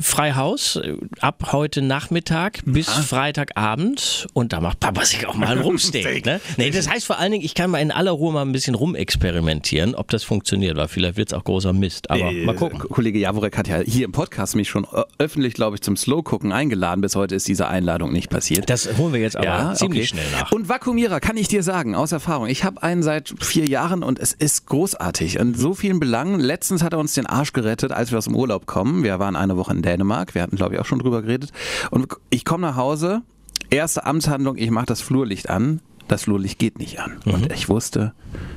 frei 0.00 0.32
Haus 0.34 0.76
äh, 0.76 0.96
ab 1.20 1.52
heute 1.52 1.82
Nachmittag 1.82 2.60
bis 2.64 2.88
ah. 2.88 3.02
Freitagabend 3.02 4.26
und 4.32 4.52
da 4.52 4.60
macht 4.60 4.80
Papa 4.80 5.04
sich 5.04 5.26
auch 5.26 5.34
mal 5.34 5.48
ein 5.56 5.58
Rumsteak. 5.58 6.26
ne? 6.26 6.40
Nee, 6.56 6.70
das 6.70 6.88
heißt 6.88 7.06
vor 7.06 7.18
allen 7.18 7.32
Dingen, 7.32 7.44
ich 7.44 7.54
kann 7.54 7.70
mal 7.70 7.78
in 7.78 7.90
aller 7.90 8.10
Ruhe 8.10 8.32
mal 8.32 8.42
ein 8.42 8.52
bisschen 8.52 8.74
rumexperimentieren, 8.74 9.94
ob 9.94 10.08
das 10.10 10.24
funktioniert, 10.26 10.76
weil 10.76 10.88
vielleicht 10.88 11.16
wird 11.16 11.30
es 11.30 11.34
auch 11.34 11.44
großer 11.44 11.72
Mist. 11.72 12.10
Aber 12.10 12.20
Äh, 12.20 12.44
mal 12.44 12.54
gucken. 12.54 12.78
Kollege 12.78 13.18
Jaworek 13.18 13.56
hat 13.56 13.68
ja 13.68 13.78
hier 13.78 14.04
im 14.04 14.12
Podcast 14.12 14.56
mich 14.56 14.68
schon 14.68 14.84
ö- 14.92 15.02
öffentlich, 15.18 15.54
glaube 15.54 15.76
ich, 15.76 15.82
zum 15.82 15.96
Slow-Gucken 15.96 16.52
eingeladen. 16.52 17.00
Bis 17.00 17.16
heute 17.16 17.34
ist 17.34 17.48
diese 17.48 17.68
Einladung 17.68 18.12
nicht 18.12 18.28
passiert. 18.28 18.68
Das 18.68 18.98
holen 18.98 19.12
wir 19.12 19.20
jetzt 19.20 19.36
aber 19.36 19.74
ziemlich 19.74 20.00
okay. 20.00 20.06
schnell 20.08 20.26
nach. 20.32 20.52
Und 20.52 20.68
Vakuumierer 20.68 21.20
kann 21.20 21.36
ich 21.36 21.48
dir 21.48 21.62
sagen, 21.62 21.94
aus 21.94 22.12
Erfahrung. 22.12 22.48
Ich 22.48 22.64
habe 22.64 22.82
einen 22.82 23.02
seit 23.02 23.32
vier 23.40 23.66
Jahren 23.66 24.02
und 24.02 24.18
es 24.18 24.32
ist 24.32 24.66
großartig. 24.66 25.36
In 25.36 25.54
so 25.54 25.72
vielen 25.74 26.00
Belangen. 26.00 26.40
Letztens 26.40 26.82
hat 26.82 26.92
er 26.92 26.98
uns 26.98 27.14
den 27.14 27.26
Arsch 27.26 27.52
gerettet, 27.52 27.92
als 27.92 28.10
wir 28.10 28.18
aus 28.18 28.24
dem 28.24 28.34
Urlaub 28.36 28.66
kommen. 28.66 29.02
Wir 29.04 29.18
waren 29.18 29.36
eine 29.36 29.56
Woche 29.56 29.72
in 29.72 29.82
Dänemark. 29.82 30.34
Wir 30.34 30.42
hatten, 30.42 30.56
glaube 30.56 30.74
ich, 30.74 30.80
auch 30.80 30.86
schon 30.86 30.98
drüber 30.98 31.22
geredet. 31.22 31.52
Und 31.90 32.08
ich 32.30 32.44
komme 32.44 32.62
nach 32.66 32.76
Hause. 32.76 33.22
Erste 33.70 34.04
Amtshandlung, 34.06 34.56
ich 34.58 34.70
mache 34.70 34.86
das 34.86 35.00
Flurlicht 35.00 35.48
an. 35.50 35.80
Das 36.08 36.22
Flurlicht 36.24 36.58
geht 36.60 36.78
nicht 36.78 37.00
an. 37.00 37.16
Mhm. 37.24 37.32
Und 37.34 37.52
ich 37.52 37.68
wusste, 37.68 38.12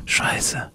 scheiße. 0.05 0.71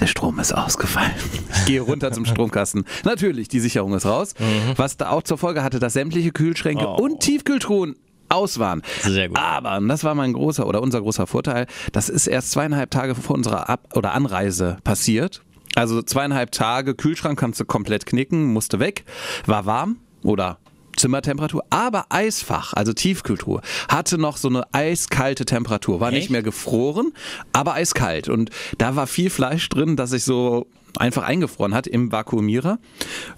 Der 0.00 0.06
Strom 0.06 0.38
ist 0.38 0.52
ausgefallen. 0.52 1.10
Ich 1.60 1.66
gehe 1.66 1.80
runter 1.82 2.10
zum 2.10 2.24
Stromkasten. 2.24 2.84
Natürlich, 3.04 3.48
die 3.48 3.60
Sicherung 3.60 3.92
ist 3.94 4.06
raus. 4.06 4.34
Was 4.76 4.96
da 4.96 5.10
auch 5.10 5.22
zur 5.22 5.36
Folge 5.38 5.62
hatte, 5.62 5.78
dass 5.78 5.92
sämtliche 5.92 6.32
Kühlschränke 6.32 6.84
Mhm. 6.84 6.88
Oh. 6.90 7.02
und 7.02 7.20
Tiefkühltruhen 7.20 7.96
aus 8.28 8.58
waren. 8.58 8.82
Sehr 9.02 9.28
gut. 9.28 9.38
Aber, 9.38 9.76
und 9.76 9.88
das 9.88 10.02
war 10.02 10.14
mein 10.14 10.32
großer 10.32 10.66
oder 10.66 10.80
unser 10.82 11.00
großer 11.02 11.26
Vorteil, 11.26 11.66
das 11.92 12.08
ist 12.08 12.26
erst 12.28 12.50
zweieinhalb 12.52 12.90
Tage 12.90 13.14
vor 13.14 13.36
unserer 13.36 13.68
Ab- 13.68 13.88
oder 13.94 14.14
Anreise 14.14 14.78
passiert. 14.84 15.42
Also 15.76 16.02
zweieinhalb 16.02 16.50
Tage 16.50 16.94
Kühlschrank 16.94 17.38
kannst 17.38 17.60
du 17.60 17.64
komplett 17.64 18.06
knicken, 18.06 18.52
musste 18.52 18.78
weg, 18.80 19.04
war 19.46 19.66
warm 19.66 19.98
oder 20.22 20.58
Zimmertemperatur, 21.00 21.64
aber 21.70 22.06
Eisfach, 22.10 22.74
also 22.74 22.92
Tiefkühltruhe, 22.92 23.62
hatte 23.88 24.18
noch 24.18 24.36
so 24.36 24.48
eine 24.48 24.64
eiskalte 24.72 25.44
Temperatur. 25.44 26.00
War 26.00 26.10
nicht 26.10 26.24
Echt? 26.24 26.30
mehr 26.30 26.42
gefroren, 26.42 27.12
aber 27.52 27.74
eiskalt. 27.74 28.28
Und 28.28 28.50
da 28.78 28.96
war 28.96 29.06
viel 29.06 29.30
Fleisch 29.30 29.68
drin, 29.68 29.96
das 29.96 30.10
sich 30.10 30.24
so 30.24 30.66
einfach 30.98 31.22
eingefroren 31.22 31.74
hat 31.74 31.86
im 31.86 32.12
Vakuumierer. 32.12 32.78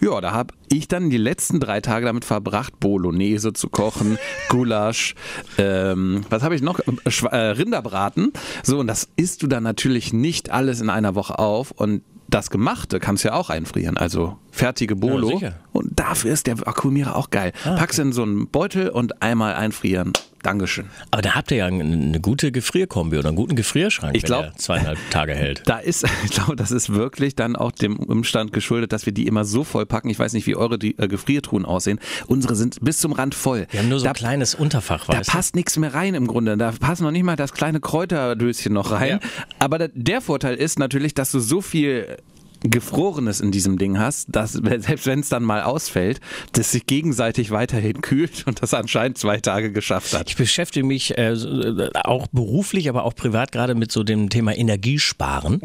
Ja, 0.01 0.21
da 0.21 0.33
habe 0.33 0.55
ich 0.69 0.89
dann 0.89 1.11
die 1.11 1.19
letzten 1.19 1.61
drei 1.61 1.81
Tage 1.81 2.07
damit 2.07 2.25
verbracht, 2.25 2.81
Bolognese 2.81 3.53
zu 3.53 3.69
kochen, 3.69 4.19
Gulasch, 4.49 5.15
ähm, 5.59 6.25
was 6.31 6.43
habe 6.43 6.55
ich 6.55 6.63
noch? 6.63 6.81
Äh, 6.81 7.37
Rinderbraten. 7.37 8.33
So, 8.63 8.79
und 8.79 8.87
das 8.87 9.09
isst 9.17 9.43
du 9.43 9.47
dann 9.47 9.63
natürlich 9.63 10.13
nicht 10.13 10.51
alles 10.51 10.81
in 10.81 10.91
einer 10.91 11.15
Woche 11.15 11.39
auf. 11.39 11.71
Und 11.73 12.03
das 12.33 12.51
Gemachte 12.51 12.99
kannst 12.99 13.25
du 13.25 13.29
ja 13.29 13.35
auch 13.35 13.51
einfrieren, 13.51 13.97
also 13.97 14.39
fertige 14.51 14.97
Bolo. 14.97 15.39
Ja, 15.39 15.53
und 15.73 15.99
dafür 15.99 16.33
ist 16.33 16.47
der 16.47 16.59
Vakuumierer 16.59 17.15
auch 17.17 17.31
geil. 17.31 17.53
Packst 17.63 17.99
in 17.99 18.13
so 18.13 18.23
einen 18.23 18.49
Beutel 18.49 18.89
und 18.89 19.23
einmal 19.23 19.55
einfrieren. 19.55 20.13
Dankeschön. 20.43 20.87
Aber 21.11 21.23
da 21.23 21.35
habt 21.35 21.51
ihr 21.51 21.59
ja 21.59 21.67
eine 21.67 22.21
gute 22.21 22.51
Gefrierkombi 22.53 23.17
oder 23.19 23.29
einen 23.29 23.37
guten 23.37 23.55
Gefrierschrank, 23.57 24.17
Ich 24.17 24.25
glaub- 24.25 24.43
der 24.45 24.57
zweieinhalb 24.57 24.99
Tage 25.11 25.35
hält. 25.35 25.63
Da 25.73 25.79
ist, 25.79 26.05
ich 26.25 26.31
glaube, 26.33 26.57
das 26.57 26.71
ist 26.71 26.93
wirklich 26.93 27.35
dann 27.37 27.57
auch 27.57 27.71
dem 27.73 27.97
Umstand 27.99 28.53
geschuldet, 28.53 28.93
dass 28.93 29.07
wir 29.07 29.13
die 29.13 29.27
immer 29.27 29.45
so 29.45 29.65
voll 29.65 29.87
packen. 29.87 30.09
Ich 30.11 30.19
weiß 30.19 30.33
nicht, 30.33 30.47
wie 30.47 30.57
eure 30.57 30.79
die, 30.79 30.99
äh, 30.99 31.09
Gefriertruhen 31.09 31.65
aussehen. 31.65 31.99
Unsere 32.27 32.57
sind 32.57 32.79
bis 32.81 32.99
zum 32.99 33.13
Rand 33.13 33.35
voll. 33.35 33.67
Wir 33.71 33.81
haben 33.81 33.89
nur 33.89 33.99
so 34.01 34.05
da, 34.05 34.11
ein 34.11 34.15
kleines 34.17 34.55
Unterfach, 34.55 35.07
da 35.07 35.21
passt 35.21 35.55
nichts 35.55 35.79
mehr 35.79 35.95
rein 35.95 36.15
im 36.15 36.27
Grunde. 36.27 36.57
Da 36.57 36.73
passt 36.73 37.01
noch 37.01 37.11
nicht 37.13 37.23
mal 37.23 37.37
das 37.37 37.53
kleine 37.53 37.81
Kräuterdöschen 37.81 38.73
noch 38.73 38.91
rein. 38.91 39.21
Ja. 39.23 39.29
Aber 39.61 39.79
da, 39.79 39.89
der 39.95 40.21
Vorteil 40.21 40.57
ist 40.57 40.79
natürlich, 40.79 41.15
dass 41.15 41.31
du 41.31 41.39
so 41.39 41.61
viel 41.61 42.17
Gefrorenes 42.65 43.41
in 43.41 43.51
diesem 43.51 43.79
Ding 43.79 43.99
hast, 43.99 44.29
dass 44.31 44.53
selbst 44.63 45.07
wenn 45.07 45.21
es 45.21 45.29
dann 45.29 45.43
mal 45.43 45.63
ausfällt, 45.63 46.21
das 46.53 46.73
sich 46.73 46.87
gegenseitig 46.87 47.51
weiterhin 47.51 48.01
kühlt 48.01 48.47
und 48.47 48.63
das 48.63 48.75
anscheinend 48.75 49.19
zwei 49.19 49.41
Tage 49.41 49.73
geschafft 49.73 50.13
hat. 50.15 50.31
Ich 50.31 50.37
beschäftige 50.37 50.87
mich 50.87 51.17
äh, 51.19 51.33
äh, 51.33 51.91
auch 52.05 52.27
beruflich, 52.29 52.89
aber 52.89 53.05
auch 53.05 53.15
privat 53.15 53.53
gerade 53.53 53.75
mit 53.75 53.93
so 53.93 54.03
dem 54.05 54.31
Thema 54.31 54.57
Energiesparen. 54.57 55.61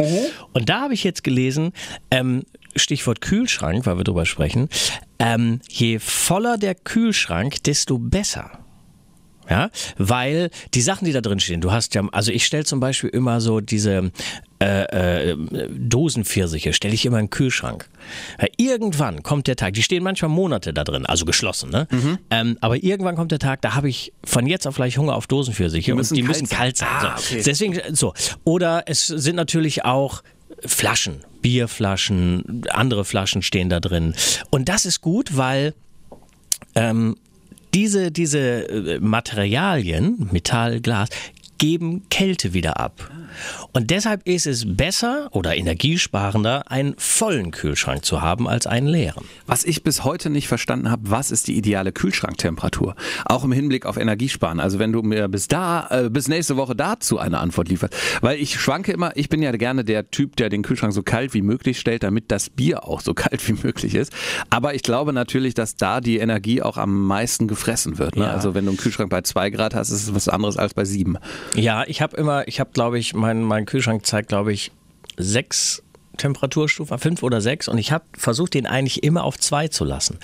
Und 0.53 0.69
da 0.69 0.81
habe 0.81 0.93
ich 0.93 1.03
jetzt 1.03 1.23
gelesen, 1.23 1.71
ähm, 2.11 2.43
Stichwort 2.75 3.21
Kühlschrank, 3.21 3.85
weil 3.85 3.97
wir 3.97 4.03
drüber 4.03 4.25
sprechen, 4.25 4.69
ähm, 5.19 5.61
je 5.69 5.99
voller 5.99 6.57
der 6.57 6.75
Kühlschrank, 6.75 7.63
desto 7.63 7.97
besser. 7.97 8.66
Ja, 9.49 9.69
weil 9.97 10.49
die 10.73 10.81
Sachen, 10.81 11.05
die 11.05 11.13
da 11.13 11.21
drin 11.21 11.39
stehen, 11.39 11.61
du 11.61 11.71
hast 11.71 11.95
ja, 11.95 12.03
also 12.11 12.31
ich 12.31 12.45
stelle 12.45 12.65
zum 12.65 12.79
Beispiel 12.79 13.09
immer 13.09 13.39
so 13.39 13.61
diese 13.61 14.11
äh, 14.59 15.31
äh, 15.31 15.37
Dosenpfirsiche, 15.69 16.73
stelle 16.73 16.93
ich 16.93 17.05
immer 17.05 17.19
in 17.19 17.25
den 17.25 17.29
Kühlschrank. 17.29 17.87
Ja, 18.41 18.47
irgendwann 18.57 19.23
kommt 19.23 19.47
der 19.47 19.55
Tag, 19.55 19.73
die 19.73 19.83
stehen 19.83 20.03
manchmal 20.03 20.29
Monate 20.29 20.73
da 20.73 20.83
drin, 20.83 21.05
also 21.05 21.25
geschlossen, 21.25 21.69
ne? 21.69 21.87
Ähm, 22.29 22.57
aber 22.59 22.83
irgendwann 22.83 23.15
kommt 23.15 23.31
der 23.31 23.39
Tag, 23.39 23.61
da 23.61 23.75
habe 23.75 23.87
ich 23.87 24.11
von 24.23 24.47
jetzt 24.47 24.67
auf 24.67 24.75
gleich 24.75 24.97
Hunger 24.97 25.15
auf 25.15 25.27
Dosenpfirsiche 25.27 25.95
und 25.95 26.09
die 26.15 26.23
müssen 26.23 26.49
kalt 26.49 26.77
sein. 26.77 26.89
Ah, 26.91 27.17
so. 27.17 27.35
okay. 27.35 27.43
Deswegen 27.45 27.95
so. 27.95 28.13
Oder 28.43 28.83
es 28.87 29.07
sind 29.07 29.35
natürlich 29.35 29.85
auch 29.85 30.23
Flaschen, 30.65 31.23
Bierflaschen, 31.41 32.63
andere 32.69 33.05
Flaschen 33.05 33.41
stehen 33.41 33.69
da 33.69 33.79
drin. 33.79 34.15
Und 34.49 34.69
das 34.69 34.85
ist 34.85 35.01
gut, 35.01 35.37
weil 35.37 35.73
ähm, 36.75 37.15
diese, 37.77 38.11
diese 38.11 38.67
äh, 38.69 38.99
Materialien, 38.99 40.29
Metall, 40.31 40.81
Glas, 40.81 41.09
geben 41.57 42.03
Kälte 42.09 42.53
wieder 42.53 42.79
ab. 42.79 43.09
Und 43.73 43.91
deshalb 43.91 44.27
ist 44.27 44.47
es 44.47 44.65
besser 44.65 45.29
oder 45.31 45.55
energiesparender, 45.55 46.71
einen 46.71 46.95
vollen 46.97 47.51
Kühlschrank 47.51 48.03
zu 48.03 48.21
haben 48.21 48.47
als 48.47 48.67
einen 48.67 48.87
leeren. 48.87 49.25
Was 49.45 49.63
ich 49.63 49.83
bis 49.83 50.03
heute 50.03 50.29
nicht 50.29 50.47
verstanden 50.47 50.89
habe, 50.89 51.09
was 51.09 51.31
ist 51.31 51.47
die 51.47 51.57
ideale 51.57 51.91
Kühlschranktemperatur? 51.91 52.95
Auch 53.25 53.43
im 53.43 53.51
Hinblick 53.51 53.85
auf 53.85 53.97
Energiesparen. 53.97 54.59
Also 54.59 54.79
wenn 54.79 54.91
du 54.91 55.01
mir 55.01 55.27
bis 55.27 55.47
da, 55.47 55.87
äh, 55.89 56.09
bis 56.09 56.27
nächste 56.27 56.57
Woche 56.57 56.75
dazu 56.75 57.19
eine 57.19 57.39
Antwort 57.39 57.69
lieferst. 57.69 57.95
Weil 58.21 58.39
ich 58.39 58.59
schwanke 58.59 58.91
immer, 58.91 59.15
ich 59.15 59.29
bin 59.29 59.41
ja 59.41 59.51
gerne 59.51 59.83
der 59.83 60.09
Typ, 60.09 60.35
der 60.35 60.49
den 60.49 60.63
Kühlschrank 60.63 60.93
so 60.93 61.03
kalt 61.03 61.33
wie 61.33 61.41
möglich 61.41 61.79
stellt, 61.79 62.03
damit 62.03 62.31
das 62.31 62.49
Bier 62.49 62.85
auch 62.85 63.01
so 63.01 63.13
kalt 63.15 63.47
wie 63.47 63.53
möglich 63.53 63.95
ist. 63.95 64.11
Aber 64.49 64.73
ich 64.73 64.83
glaube 64.83 65.13
natürlich, 65.13 65.53
dass 65.53 65.75
da 65.75 66.01
die 66.01 66.17
Energie 66.17 66.61
auch 66.61 66.77
am 66.77 67.05
meisten 67.05 67.47
gefressen 67.47 67.97
wird. 67.97 68.15
Ne? 68.15 68.25
Ja. 68.25 68.31
Also 68.31 68.55
wenn 68.55 68.65
du 68.65 68.71
einen 68.71 68.77
Kühlschrank 68.77 69.09
bei 69.09 69.21
zwei 69.21 69.49
Grad 69.49 69.75
hast, 69.75 69.89
ist 69.91 70.03
es 70.03 70.15
was 70.15 70.27
anderes 70.27 70.57
als 70.57 70.73
bei 70.73 70.85
sieben. 70.85 71.17
Ja, 71.55 71.83
ich 71.87 72.01
habe 72.01 72.17
immer, 72.17 72.47
ich 72.47 72.59
habe 72.59 72.71
glaube 72.73 72.99
ich, 72.99 73.13
mein, 73.13 73.43
mein 73.43 73.65
Kühlschrank 73.65 74.05
zeigt 74.05 74.29
glaube 74.29 74.53
ich 74.53 74.71
sechs 75.17 75.83
Temperaturstufen, 76.17 76.97
fünf 76.97 77.23
oder 77.23 77.41
sechs 77.41 77.67
und 77.67 77.77
ich 77.77 77.91
habe 77.91 78.05
versucht, 78.17 78.53
den 78.53 78.65
eigentlich 78.65 79.03
immer 79.03 79.23
auf 79.23 79.37
zwei 79.37 79.67
zu 79.67 79.85
lassen. 79.85 80.19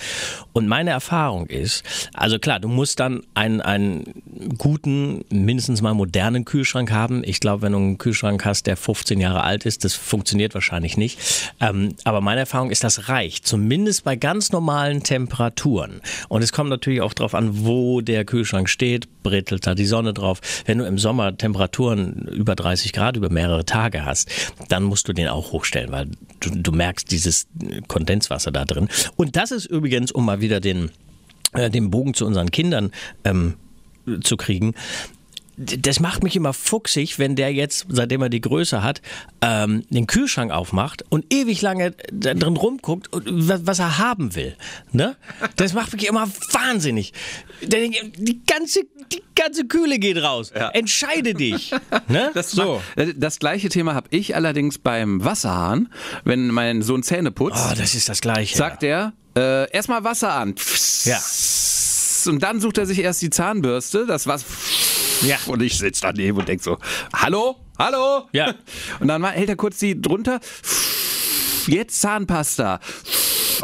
Und 0.52 0.68
meine 0.68 0.90
Erfahrung 0.90 1.46
ist, 1.46 1.82
also 2.12 2.38
klar, 2.38 2.60
du 2.60 2.68
musst 2.68 3.00
dann 3.00 3.22
einen, 3.34 3.60
einen 3.60 4.22
guten, 4.58 5.24
mindestens 5.30 5.82
mal 5.82 5.94
modernen 5.94 6.44
Kühlschrank 6.44 6.90
haben. 6.90 7.22
Ich 7.24 7.40
glaube, 7.40 7.62
wenn 7.62 7.72
du 7.72 7.78
einen 7.78 7.98
Kühlschrank 7.98 8.44
hast, 8.44 8.66
der 8.66 8.76
15 8.76 9.20
Jahre 9.20 9.42
alt 9.42 9.66
ist, 9.66 9.84
das 9.84 9.94
funktioniert 9.94 10.54
wahrscheinlich 10.54 10.96
nicht. 10.96 11.18
Ähm, 11.60 11.94
aber 12.04 12.20
meine 12.20 12.40
Erfahrung 12.40 12.70
ist, 12.70 12.84
das 12.84 13.08
reicht, 13.08 13.46
zumindest 13.46 14.04
bei 14.04 14.16
ganz 14.16 14.52
normalen 14.52 15.02
Temperaturen. 15.02 16.00
Und 16.28 16.42
es 16.42 16.52
kommt 16.52 16.70
natürlich 16.70 17.00
auch 17.00 17.14
darauf 17.14 17.34
an, 17.34 17.64
wo 17.64 18.00
der 18.00 18.24
Kühlschrank 18.24 18.68
steht, 18.68 19.08
brittelt 19.22 19.66
da 19.66 19.74
die 19.74 19.86
Sonne 19.86 20.12
drauf. 20.14 20.40
Wenn 20.66 20.78
du 20.78 20.86
im 20.86 20.98
Sommer 20.98 21.36
Temperaturen 21.36 22.28
über 22.32 22.54
30 22.54 22.92
Grad 22.92 23.16
über 23.16 23.30
mehrere 23.30 23.64
Tage 23.64 24.04
hast, 24.04 24.30
dann 24.68 24.84
musst 24.84 25.08
du 25.08 25.12
den 25.12 25.28
auch 25.28 25.52
hochstellen, 25.52 25.83
weil 25.90 26.08
du, 26.40 26.50
du 26.50 26.72
merkst 26.72 27.10
dieses 27.10 27.46
Kondenswasser 27.88 28.52
da 28.52 28.64
drin. 28.64 28.88
Und 29.16 29.36
das 29.36 29.50
ist 29.50 29.66
übrigens, 29.66 30.12
um 30.12 30.24
mal 30.24 30.40
wieder 30.40 30.60
den, 30.60 30.90
äh, 31.52 31.70
den 31.70 31.90
Bogen 31.90 32.14
zu 32.14 32.26
unseren 32.26 32.50
Kindern 32.50 32.90
ähm, 33.24 33.54
zu 34.22 34.36
kriegen, 34.36 34.74
das 35.56 36.00
macht 36.00 36.22
mich 36.22 36.34
immer 36.36 36.52
fuchsig, 36.52 37.18
wenn 37.18 37.36
der 37.36 37.52
jetzt, 37.52 37.86
seitdem 37.88 38.22
er 38.22 38.28
die 38.28 38.40
Größe 38.40 38.82
hat, 38.82 39.00
ähm, 39.40 39.84
den 39.90 40.06
Kühlschrank 40.06 40.50
aufmacht 40.50 41.04
und 41.10 41.32
ewig 41.32 41.62
lange 41.62 41.92
drin 42.12 42.56
rumguckt, 42.56 43.08
was 43.12 43.78
er 43.78 43.98
haben 43.98 44.34
will. 44.34 44.56
Ne? 44.92 45.16
Das 45.56 45.72
macht 45.72 45.92
mich 45.92 46.08
immer 46.08 46.28
wahnsinnig. 46.52 47.12
Die 47.62 48.40
ganze, 48.46 48.80
die 49.12 49.22
ganze 49.36 49.66
Kühle 49.66 49.98
geht 49.98 50.16
raus. 50.22 50.50
Entscheide 50.72 51.34
dich. 51.34 51.70
Ne? 52.08 52.30
Das, 52.34 52.50
so. 52.50 52.80
macht- 52.96 53.14
das 53.16 53.38
gleiche 53.38 53.68
Thema 53.68 53.94
habe 53.94 54.08
ich 54.10 54.34
allerdings 54.34 54.78
beim 54.78 55.24
Wasserhahn, 55.24 55.88
wenn 56.24 56.48
mein 56.48 56.82
Sohn 56.82 57.02
Zähne 57.02 57.30
putzt. 57.30 57.64
Oh, 57.70 57.74
das 57.76 57.94
ist 57.94 58.08
das 58.08 58.20
Gleiche. 58.20 58.56
sagt 58.56 58.82
er, 58.82 59.12
äh, 59.36 59.70
erstmal 59.70 60.02
Wasser 60.04 60.32
an. 60.32 60.54
Ja. 61.04 61.18
Und 62.26 62.42
dann 62.42 62.60
sucht 62.60 62.78
er 62.78 62.86
sich 62.86 63.00
erst 63.00 63.20
die 63.22 63.30
Zahnbürste, 63.30 64.06
das 64.06 64.26
was. 64.26 64.44
Ja. 65.26 65.36
Und 65.46 65.62
ich 65.62 65.78
sitze 65.78 66.02
daneben 66.02 66.38
und 66.38 66.48
denk 66.48 66.62
so, 66.62 66.78
hallo, 67.14 67.56
hallo. 67.78 68.28
Ja. 68.32 68.54
Und 69.00 69.08
dann 69.08 69.20
mal- 69.20 69.32
hält 69.32 69.48
er 69.48 69.56
kurz 69.56 69.78
die 69.78 70.00
drunter. 70.00 70.40
Jetzt 71.66 72.00
Zahnpasta. 72.00 72.80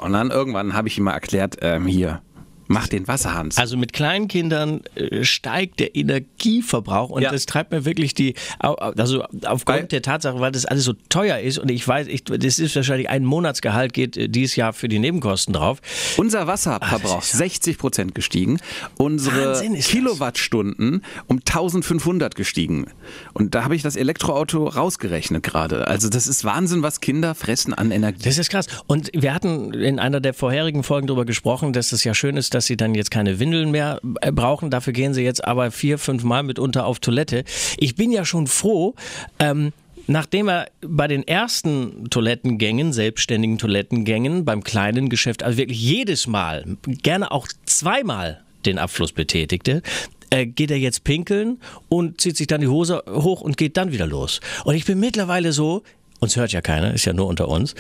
Und 0.00 0.12
dann 0.12 0.31
irgendwann 0.31 0.73
habe 0.75 0.88
ich 0.88 0.97
ihm 0.99 1.05
mal 1.05 1.12
erklärt, 1.12 1.59
ähm, 1.61 1.87
hier, 1.87 2.23
Mach 2.72 2.86
den 2.86 3.08
Wasserhahn. 3.08 3.50
Also 3.56 3.76
mit 3.76 3.92
kleinen 3.92 4.28
Kindern 4.28 4.82
äh, 4.94 5.24
steigt 5.24 5.80
der 5.80 5.96
Energieverbrauch 5.96 7.10
und 7.10 7.22
Ja. 7.22 7.32
das 7.32 7.44
treibt 7.46 7.72
mir 7.72 7.84
wirklich 7.84 8.14
die, 8.14 8.34
also 8.60 9.24
aufgrund 9.44 9.78
Weil- 9.80 9.84
der 9.88 10.02
Tatsache, 10.02 10.38
weil 10.38 10.52
das 10.52 10.66
alles 10.66 10.84
so 10.84 10.92
teuer 11.08 11.38
ist 11.40 11.58
und 11.58 11.68
ich 11.68 11.86
weiß, 11.86 12.06
ich, 12.06 12.22
das 12.24 12.60
ist 12.60 12.76
wahrscheinlich 12.76 13.08
ein 13.08 13.24
Monatsgehalt 13.24 13.92
geht 13.92 14.16
äh, 14.16 14.28
dieses 14.28 14.54
Jahr 14.54 14.72
für 14.72 14.86
die 14.88 15.00
Nebenkosten 15.00 15.52
drauf. 15.52 15.80
Unser 16.16 16.46
Wasserverbrauch 16.46 17.22
ja- 17.24 17.38
60 17.38 17.76
Prozent 17.76 18.14
gestiegen. 18.14 18.60
Unsere 18.96 19.46
das. 19.60 19.88
Kilowattstunden 19.88 21.02
um 21.26 21.38
1500 21.38 22.34
gestiegen. 22.36 22.86
Und 23.32 23.54
da 23.54 23.64
habe 23.64 23.74
ich 23.74 23.82
das 23.82 23.96
Elektroauto 23.96 24.66
rausgerechnet 24.68 25.42
gerade. 25.42 25.88
Also 25.88 26.08
das 26.08 26.26
ist 26.26 26.44
Wahnsinn, 26.44 26.82
was 26.82 27.00
Kinder 27.00 27.34
fressen 27.34 27.74
an 27.74 27.90
Energie. 27.90 28.22
Das 28.24 28.38
ist 28.38 28.50
krass. 28.50 28.66
Und 28.86 29.10
wir 29.12 29.34
hatten 29.34 29.72
in 29.74 29.98
einer 29.98 30.20
der 30.20 30.34
vorherigen 30.34 30.82
Folgen 30.82 31.06
darüber 31.08 31.24
gesprochen, 31.24 31.72
dass 31.72 31.92
es 31.92 32.04
ja 32.04 32.14
schön 32.14 32.36
ist, 32.36 32.54
dass 32.54 32.60
sie 32.67 32.76
dann 32.76 32.95
jetzt 32.95 33.11
keine 33.11 33.38
Windeln 33.38 33.71
mehr 33.71 34.00
äh, 34.21 34.33
brauchen. 34.33 34.71
Dafür 34.71 34.93
gehen 34.93 35.14
sie 35.14 35.23
jetzt 35.23 35.45
aber 35.45 35.71
vier, 35.71 35.99
fünf 35.99 36.25
Mal 36.25 36.43
mitunter 36.43 36.87
auf 36.87 36.99
Toilette. 36.99 37.45
Ich 37.79 37.95
bin 37.95 38.12
ja 38.12 38.25
schon 38.25 38.47
froh, 38.47 38.95
ähm, 39.38 39.73
Nachdem 40.07 40.49
er 40.49 40.67
bei 40.81 41.07
den 41.07 41.23
ersten 41.23 42.11
Toilettengängen, 42.11 42.93
selbstständigen 42.93 43.59
Toilettengängen, 43.59 44.45
beim 44.45 44.64
kleinen 44.64 45.09
Geschäft, 45.09 45.45
also 45.45 45.57
wirklich 45.57 45.81
jedes 45.81 46.26
Mal, 46.26 46.64
gerne 46.83 47.31
auch 47.31 47.47
zweimal 47.64 48.43
den 48.67 48.79
Abfluss 48.79 49.12
betätigte, 49.12 49.83
äh, 50.31 50.47
geht 50.47 50.73
er 50.73 50.79
jetzt 50.79 51.05
pinkeln 51.05 51.61
und 51.88 52.21
zieht 52.21 52.37
sich 52.37 52.49
dann 52.49 52.61
die 52.61 52.67
Hose 52.67 53.05
hoch 53.09 53.40
und 53.40 53.57
geht 53.57 53.76
dann 53.76 53.93
wieder 53.93 54.09
los. 54.09 54.40
Und 54.64 54.75
ich 54.75 54.85
bin 54.85 54.99
mittlerweile 54.99 55.52
so, 55.52 55.85
uns 56.19 56.35
hört 56.35 56.50
ja 56.50 56.61
keiner, 56.61 56.93
ist 56.93 57.05
ja 57.05 57.12
nur 57.12 57.29
unter 57.29 57.47
uns, 57.47 57.76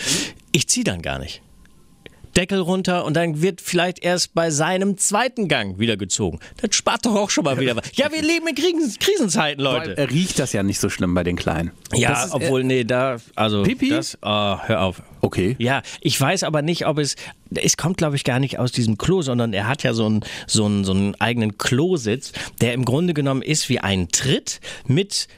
ich 0.52 0.68
ziehe 0.68 0.84
dann 0.84 1.02
gar 1.02 1.18
nicht. 1.18 1.42
Deckel 2.36 2.60
runter 2.60 3.04
und 3.04 3.14
dann 3.14 3.42
wird 3.42 3.60
vielleicht 3.60 4.04
erst 4.04 4.34
bei 4.34 4.50
seinem 4.50 4.96
zweiten 4.98 5.48
Gang 5.48 5.78
wieder 5.78 5.96
gezogen. 5.96 6.38
Das 6.60 6.74
spart 6.74 7.06
doch 7.06 7.14
auch 7.14 7.30
schon 7.30 7.44
mal 7.44 7.58
wieder 7.58 7.76
was. 7.76 7.90
Ja, 7.94 8.12
wir 8.12 8.22
leben 8.22 8.46
in 8.48 8.54
Krisen 8.54 8.98
Krisenzeiten, 8.98 9.62
Leute. 9.62 9.96
Er 9.96 10.10
riecht 10.10 10.38
das 10.38 10.52
ja 10.52 10.62
nicht 10.62 10.80
so 10.80 10.88
schlimm 10.88 11.14
bei 11.14 11.24
den 11.24 11.36
Kleinen. 11.36 11.72
Ja, 11.92 12.24
ist, 12.24 12.30
äh, 12.32 12.36
obwohl, 12.36 12.64
nee, 12.64 12.84
da, 12.84 13.16
also, 13.34 13.62
Pipi? 13.62 13.90
das, 13.90 14.18
oh, 14.22 14.58
hör 14.58 14.82
auf. 14.82 15.02
Okay. 15.22 15.56
Ja, 15.58 15.82
ich 16.00 16.18
weiß 16.18 16.44
aber 16.44 16.62
nicht, 16.62 16.86
ob 16.86 16.98
es, 16.98 17.16
es 17.54 17.76
kommt 17.76 17.98
glaube 17.98 18.16
ich 18.16 18.24
gar 18.24 18.38
nicht 18.38 18.58
aus 18.58 18.72
diesem 18.72 18.96
Klo, 18.96 19.22
sondern 19.22 19.52
er 19.52 19.68
hat 19.68 19.82
ja 19.82 19.92
so 19.92 20.06
einen, 20.06 20.24
so 20.46 20.64
einen, 20.64 20.84
so 20.84 20.92
einen 20.92 21.14
eigenen 21.20 21.58
Klositz, 21.58 22.32
der 22.60 22.72
im 22.72 22.84
Grunde 22.84 23.12
genommen 23.12 23.42
ist 23.42 23.68
wie 23.68 23.80
ein 23.80 24.08
Tritt 24.08 24.60
mit 24.86 25.28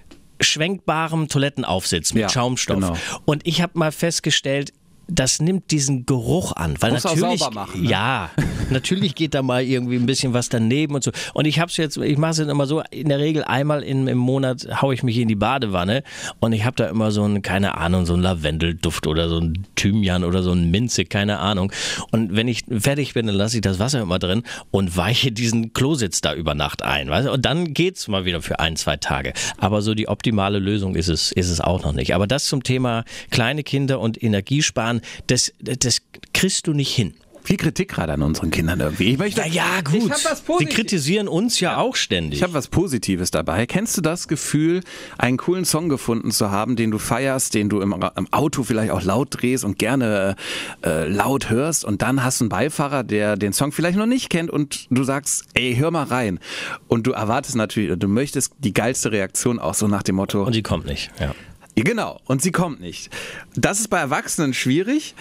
schwenkbarem 0.40 1.28
Toilettenaufsitz 1.28 2.14
mit 2.14 2.22
Ja, 2.22 2.28
Schaumstoff. 2.28 2.76
genau. 2.76 2.96
Und 3.24 3.46
ich 3.46 3.62
habe 3.62 3.78
mal 3.78 3.92
festgestellt, 3.92 4.72
das 5.08 5.40
nimmt 5.40 5.70
diesen 5.70 6.06
Geruch 6.06 6.52
an, 6.52 6.76
weil 6.80 6.92
Muss 6.92 7.04
natürlich 7.04 7.40
sauber 7.40 7.54
machen, 7.54 7.82
ne? 7.82 7.90
ja, 7.90 8.30
natürlich 8.70 9.14
geht 9.14 9.34
da 9.34 9.42
mal 9.42 9.62
irgendwie 9.62 9.96
ein 9.96 10.06
bisschen 10.06 10.32
was 10.32 10.48
daneben 10.48 10.94
und 10.94 11.04
so. 11.04 11.10
Und 11.34 11.46
ich 11.46 11.58
habe 11.58 11.70
es 11.70 11.76
jetzt, 11.76 11.96
ich 11.96 12.18
mache 12.18 12.32
es 12.32 12.38
immer 12.38 12.66
so, 12.66 12.82
in 12.90 13.08
der 13.08 13.18
Regel 13.18 13.44
einmal 13.44 13.82
in, 13.82 14.06
im 14.08 14.18
Monat 14.18 14.66
haue 14.80 14.94
ich 14.94 15.02
mich 15.02 15.18
in 15.18 15.28
die 15.28 15.34
Badewanne 15.34 16.02
und 16.40 16.52
ich 16.52 16.64
habe 16.64 16.76
da 16.76 16.88
immer 16.88 17.10
so 17.10 17.24
ein, 17.24 17.42
keine 17.42 17.76
Ahnung, 17.76 18.06
so 18.06 18.14
ein 18.14 18.20
Lavendelduft 18.20 19.06
oder 19.06 19.28
so 19.28 19.38
ein 19.38 19.66
Thymian 19.76 20.24
oder 20.24 20.42
so 20.42 20.52
ein 20.52 20.70
Minze, 20.70 21.04
keine 21.04 21.38
Ahnung. 21.38 21.72
Und 22.10 22.34
wenn 22.34 22.48
ich 22.48 22.64
fertig 22.70 23.14
bin, 23.14 23.26
dann 23.26 23.36
lasse 23.36 23.56
ich 23.56 23.62
das 23.62 23.78
Wasser 23.78 24.00
immer 24.00 24.18
drin 24.18 24.42
und 24.70 24.96
weiche 24.96 25.32
diesen 25.32 25.72
Klositz 25.72 26.20
da 26.20 26.34
über 26.34 26.54
Nacht 26.54 26.82
ein. 26.82 27.08
Weißt? 27.08 27.28
Und 27.28 27.44
dann 27.44 27.74
geht's 27.74 28.08
mal 28.08 28.24
wieder 28.24 28.42
für 28.42 28.60
ein, 28.60 28.76
zwei 28.76 28.96
Tage. 28.96 29.32
Aber 29.58 29.82
so 29.82 29.94
die 29.94 30.08
optimale 30.08 30.58
Lösung 30.58 30.94
ist 30.94 31.08
es, 31.08 31.32
ist 31.32 31.50
es 31.50 31.60
auch 31.60 31.82
noch 31.82 31.92
nicht. 31.92 32.14
Aber 32.14 32.26
das 32.26 32.46
zum 32.46 32.62
Thema 32.62 33.04
kleine 33.30 33.62
Kinder 33.62 34.00
und 34.00 34.22
Energiesparen, 34.22 34.91
das, 35.26 35.52
das 35.60 36.02
kriegst 36.32 36.66
du 36.66 36.72
nicht 36.72 36.94
hin. 36.94 37.14
Viel 37.44 37.56
Kritik 37.56 37.88
gerade 37.88 38.12
an 38.12 38.22
unseren 38.22 38.50
Kindern 38.52 38.78
irgendwie. 38.78 39.10
Ich 39.10 39.18
möchte, 39.18 39.40
Ja, 39.40 39.46
ja, 39.46 39.80
gut. 39.80 40.12
Sie 40.60 40.66
kritisieren 40.66 41.26
uns 41.26 41.58
ja, 41.58 41.76
auch 41.76 41.96
ständig. 41.96 42.38
Ich 42.38 42.42
habe 42.42 42.54
was 42.54 42.68
Positives 42.68 43.32
dabei. 43.32 43.66
Kennst 43.66 43.96
du 43.96 44.00
das 44.00 44.28
Gefühl, 44.28 44.80
einen 45.18 45.38
coolen 45.38 45.64
Song 45.64 45.88
gefunden 45.88 46.30
zu 46.30 46.52
haben, 46.52 46.76
den 46.76 46.92
du 46.92 46.98
feierst, 46.98 47.54
den 47.54 47.68
du 47.68 47.80
im, 47.80 47.92
im 48.16 48.32
Auto 48.32 48.62
vielleicht 48.62 48.92
auch 48.92 49.02
laut 49.02 49.28
drehst 49.30 49.64
und 49.64 49.78
gerne 49.78 50.36
äh, 50.84 51.08
laut 51.08 51.50
hörst 51.50 51.84
und 51.84 52.02
dann 52.02 52.22
hast 52.22 52.40
du 52.40 52.44
einen 52.44 52.50
Beifahrer, 52.50 53.02
der 53.02 53.36
den 53.36 53.52
Song 53.52 53.72
vielleicht 53.72 53.98
noch 53.98 54.06
nicht 54.06 54.30
kennt 54.30 54.50
und 54.50 54.86
du 54.90 55.02
sagst, 55.02 55.44
ey, 55.54 55.74
hör 55.74 55.90
mal 55.90 56.04
rein. 56.04 56.38
Und 56.86 57.08
du 57.08 57.12
erwartest 57.12 57.56
natürlich, 57.56 57.98
du 57.98 58.06
möchtest 58.06 58.52
die 58.58 58.72
geilste 58.72 59.10
Reaktion 59.10 59.58
auch 59.58 59.74
so 59.74 59.88
nach 59.88 60.04
dem 60.04 60.14
Motto, 60.14 60.44
und 60.44 60.52
sie 60.52 60.62
kommt 60.62 60.86
nicht. 60.86 61.10
Ja. 61.18 61.34
Genau, 61.74 62.20
und 62.24 62.42
sie 62.42 62.52
kommt 62.52 62.80
nicht. 62.80 63.10
Das 63.54 63.80
ist 63.80 63.88
bei 63.88 63.98
Erwachsenen 63.98 64.54
schwierig. 64.54 65.14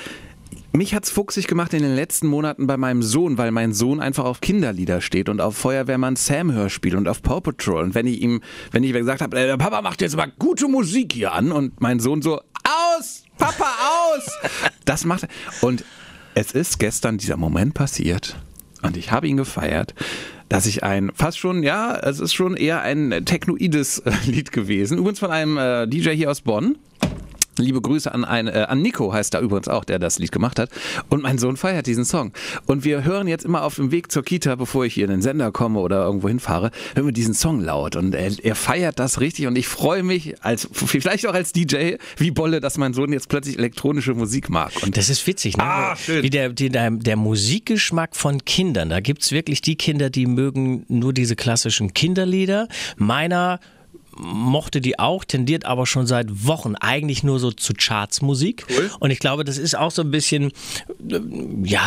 Mich 0.74 0.94
hat's 0.96 1.10
fuchsig 1.10 1.48
gemacht 1.48 1.74
in 1.74 1.82
den 1.82 1.96
letzten 1.96 2.28
Monaten 2.28 2.68
bei 2.68 2.78
meinem 2.78 3.04
Sohn, 3.04 3.38
weil 3.38 3.52
mein 3.52 3.74
Sohn 3.74 4.00
einfach 4.00 4.24
auf 4.24 4.42
Kinderlieder 4.42 5.02
steht 5.02 5.28
und 5.28 5.42
auf 5.42 5.58
Feuerwehrmann 5.58 6.16
Sam 6.16 6.52
Hörspiel 6.52 6.96
und 6.96 7.08
auf 7.08 7.22
Paw 7.22 7.42
Patrol. 7.42 7.84
Und 7.84 7.96
wenn 7.96 8.08
ich 8.08 8.22
ihm, 8.22 8.42
wenn 8.72 8.84
ich 8.84 8.94
gesagt 8.94 9.22
habe, 9.22 9.36
der 9.36 9.58
Papa 9.58 9.82
macht 9.82 10.02
jetzt 10.02 10.16
mal 10.16 10.32
gute 10.40 10.68
Musik 10.68 11.14
hier 11.14 11.34
an 11.34 11.52
und 11.52 11.82
mein 11.82 12.00
Sohn 12.00 12.22
so, 12.22 12.40
aus, 12.64 13.24
Papa, 13.38 13.66
aus. 14.14 14.30
Das 14.86 15.06
macht 15.06 15.24
er. 15.24 15.30
Und 15.62 15.84
es 16.36 16.54
ist 16.54 16.80
gestern 16.80 17.18
dieser 17.18 17.38
Moment 17.38 17.74
passiert 17.74 18.38
und 18.82 18.98
ich 18.98 19.12
habe 19.12 19.28
ihn 19.28 19.38
gefeiert, 19.38 19.94
dass 20.52 20.66
ich 20.66 20.84
ein, 20.84 21.14
fast 21.16 21.40
schon, 21.40 21.64
ja, 21.64 21.96
es 21.96 22.20
ist 22.20 22.34
schon 22.34 22.58
eher 22.58 22.82
ein 22.82 23.24
technoides 23.24 24.00
äh, 24.00 24.12
Lied 24.26 24.52
gewesen. 24.52 24.98
Übrigens 24.98 25.20
von 25.20 25.32
einem 25.32 25.58
äh, 25.58 25.88
DJ 25.88 26.10
hier 26.10 26.30
aus 26.30 26.42
Bonn. 26.42 26.76
Liebe 27.58 27.82
Grüße 27.82 28.14
an, 28.14 28.24
ein, 28.24 28.48
äh, 28.48 28.66
an 28.70 28.82
Nico, 28.82 29.12
heißt 29.14 29.34
da 29.34 29.42
übrigens 29.42 29.68
auch, 29.68 29.84
der 29.84 30.00
das 30.00 30.20
Lied 30.20 30.32
gemacht 30.32 30.58
hat. 30.58 30.70
Und 31.10 31.22
mein 31.22 31.38
Sohn 31.38 31.58
feiert 31.58 31.86
diesen 31.86 32.06
Song. 32.06 32.32
Und 32.66 32.86
wir 32.86 33.04
hören 33.04 33.28
jetzt 33.28 33.44
immer 33.44 33.64
auf 33.64 33.76
dem 33.76 33.92
Weg 33.92 34.12
zur 34.12 34.24
Kita, 34.24 34.56
bevor 34.56 34.86
ich 34.86 34.94
hier 34.94 35.06
in 35.06 35.12
den 35.12 35.22
Sender 35.22 35.52
komme 35.52 35.80
oder 35.80 36.04
irgendwo 36.06 36.30
hinfahre, 36.30 36.72
hören 36.96 37.08
wir 37.08 37.14
diesen 37.14 37.34
Song 37.34 37.60
laut. 37.60 37.96
Und 37.96 38.16
er, 38.16 38.32
er 38.42 38.56
feiert 38.56 39.00
das 39.00 39.20
richtig. 39.20 39.48
Und 39.48 39.58
ich 39.58 39.68
freue 39.68 40.04
mich, 40.04 40.42
als 40.42 40.70
vielleicht 40.74 41.28
auch 41.28 41.34
als 41.34 41.52
DJ, 41.52 41.96
wie 42.18 42.32
Bolle, 42.32 42.62
dass 42.62 42.78
mein 42.78 42.94
Sohn 42.94 43.12
jetzt 43.12 43.28
plötzlich 43.28 43.58
elektronische 43.58 44.14
Musik 44.14 44.50
mag. 44.50 44.72
Und 44.82 44.96
Das 44.96 45.10
ist 45.10 45.28
witzig, 45.28 45.58
ne? 45.58 45.64
Ah, 45.64 45.96
schön. 45.96 46.24
Wie 46.24 46.30
der, 46.30 46.50
die, 46.50 46.70
der, 46.70 46.90
der 46.92 47.18
Musikgeschmack 47.18 48.16
von 48.16 48.46
Kindern. 48.46 48.90
Da 48.90 49.02
gibt's 49.02 49.32
wirklich 49.32 49.62
die 49.62 49.76
Kinder, 49.76 50.10
die 50.10 50.26
mögen 50.26 50.86
nur 50.88 51.14
diese 51.14 51.36
klassischen 51.36 51.94
Kinderlieder. 51.94 52.68
Meiner 52.96 53.60
mochte 54.18 54.82
die 54.82 55.00
auch, 55.00 55.24
tendiert 55.24 55.66
aber 55.66 55.86
schon 55.86 56.08
seit 56.08 56.46
Wochen 56.46 56.76
eigentlich 56.76 57.24
nur 57.24 57.40
so 57.40 57.52
zu 57.52 57.74
Chartsmusik. 57.74 58.66
Cool. 58.70 58.92
Und 59.00 59.12
ich 59.12 59.20
glaube, 59.20 59.44
das 59.44 59.58
ist 59.58 59.78
auch 59.78 59.92
so 59.92 60.02
ein 60.02 60.12
bisschen, 60.12 60.52
äh, 61.10 61.20
ja, 61.64 61.82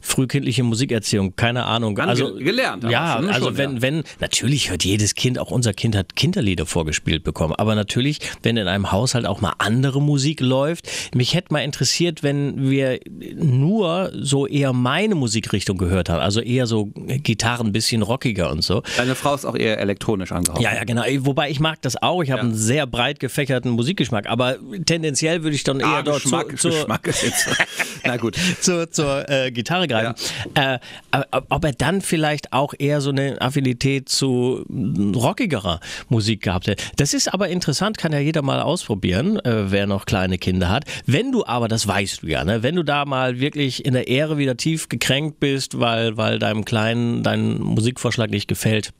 frühkindliche 0.00 0.62
Musikerziehung, 0.62 1.36
keine 1.36 1.64
Ahnung. 1.64 1.98
Also, 1.98 2.34
gelernt 2.34 2.84
Ja, 2.84 3.16
schon, 3.16 3.26
ne? 3.26 3.34
also 3.34 3.56
wenn, 3.56 3.76
ja. 3.76 3.82
wenn, 3.82 4.04
natürlich 4.20 4.70
hört 4.70 4.84
jedes 4.84 5.14
Kind, 5.14 5.38
auch 5.38 5.50
unser 5.50 5.72
Kind 5.72 5.96
hat 5.96 6.16
Kinderlieder 6.16 6.66
vorgespielt 6.66 7.24
bekommen. 7.24 7.54
Aber 7.54 7.74
natürlich, 7.74 8.20
wenn 8.42 8.56
in 8.56 8.68
einem 8.68 8.92
Haushalt 8.92 9.26
auch 9.26 9.40
mal 9.40 9.54
andere 9.58 10.00
Musik 10.00 10.40
läuft, 10.40 10.88
mich 11.14 11.34
hätte 11.34 11.52
mal 11.52 11.60
interessiert, 11.60 12.22
wenn 12.22 12.70
wir 12.70 13.00
nur 13.34 14.12
so 14.14 14.46
eher 14.46 14.72
meine 14.72 15.14
Musikrichtung 15.14 15.78
gehört 15.78 16.08
haben. 16.08 16.20
Also 16.20 16.40
eher 16.40 16.66
so 16.66 16.90
Gitarren, 16.94 17.68
ein 17.68 17.72
bisschen 17.72 18.02
rockiger 18.02 18.50
und 18.50 18.62
so. 18.62 18.82
deine 18.96 19.14
Frau 19.14 19.34
ist 19.34 19.44
auch 19.44 19.56
eher 19.56 19.78
elektronisch 19.78 20.32
angehaucht. 20.32 20.60
Ja, 20.60 20.74
ja, 20.74 20.84
genau. 20.84 21.02
Wobei 21.20 21.50
ich 21.50 21.60
mag 21.66 21.82
das 21.82 22.00
auch. 22.00 22.22
Ich 22.22 22.30
habe 22.30 22.42
einen 22.42 22.54
sehr 22.54 22.86
breit 22.86 23.18
gefächerten 23.18 23.72
Musikgeschmack. 23.72 24.28
Aber 24.28 24.56
tendenziell 24.84 25.42
würde 25.42 25.56
ich 25.56 25.64
dann 25.64 25.80
eher 25.80 25.86
Ah, 25.86 26.02
dort 26.02 26.22
Geschmack, 26.22 26.50
zu, 26.50 26.56
zur, 26.56 26.70
Geschmack 26.70 27.06
ist 27.08 27.24
jetzt. 27.24 27.48
Na 28.04 28.16
gut. 28.18 28.36
zur, 28.60 28.88
zur 28.92 29.28
äh, 29.28 29.50
Gitarre 29.50 29.88
greifen. 29.88 30.14
Äh, 30.54 30.78
aber 31.10 31.26
ob 31.48 31.64
er 31.64 31.72
dann 31.72 32.02
vielleicht 32.02 32.52
auch 32.52 32.72
eher 32.78 33.00
so 33.00 33.10
eine 33.10 33.40
Affinität 33.40 34.08
zu 34.08 34.64
rockigerer 35.16 35.80
Musik 36.08 36.42
gehabt 36.42 36.68
hätte. 36.68 36.84
Das 36.98 37.14
ist 37.14 37.34
aber 37.34 37.48
interessant, 37.48 37.98
kann 37.98 38.12
ja 38.12 38.20
jeder 38.20 38.42
mal 38.42 38.60
ausprobieren, 38.60 39.40
äh, 39.40 39.72
wer 39.72 39.88
noch 39.88 40.06
kleine 40.06 40.38
Kinder 40.38 40.68
hat. 40.68 40.84
Wenn 41.04 41.32
du 41.32 41.44
aber, 41.46 41.66
das 41.66 41.88
weißt 41.88 42.22
du 42.22 42.28
ja, 42.28 42.44
ne, 42.44 42.62
wenn 42.62 42.76
du 42.76 42.84
da 42.84 43.04
mal 43.04 43.40
wirklich 43.40 43.84
in 43.84 43.94
der 43.94 44.06
Ehre 44.06 44.38
wieder 44.38 44.56
tief 44.56 44.88
gekränkt 44.88 45.40
bist, 45.40 45.80
weil, 45.80 46.16
weil 46.16 46.38
deinem 46.38 46.64
Kleinen 46.64 47.24
dein 47.24 47.58
Musikvorschlag 47.60 48.30
nicht 48.30 48.46
gefällt, 48.46 48.92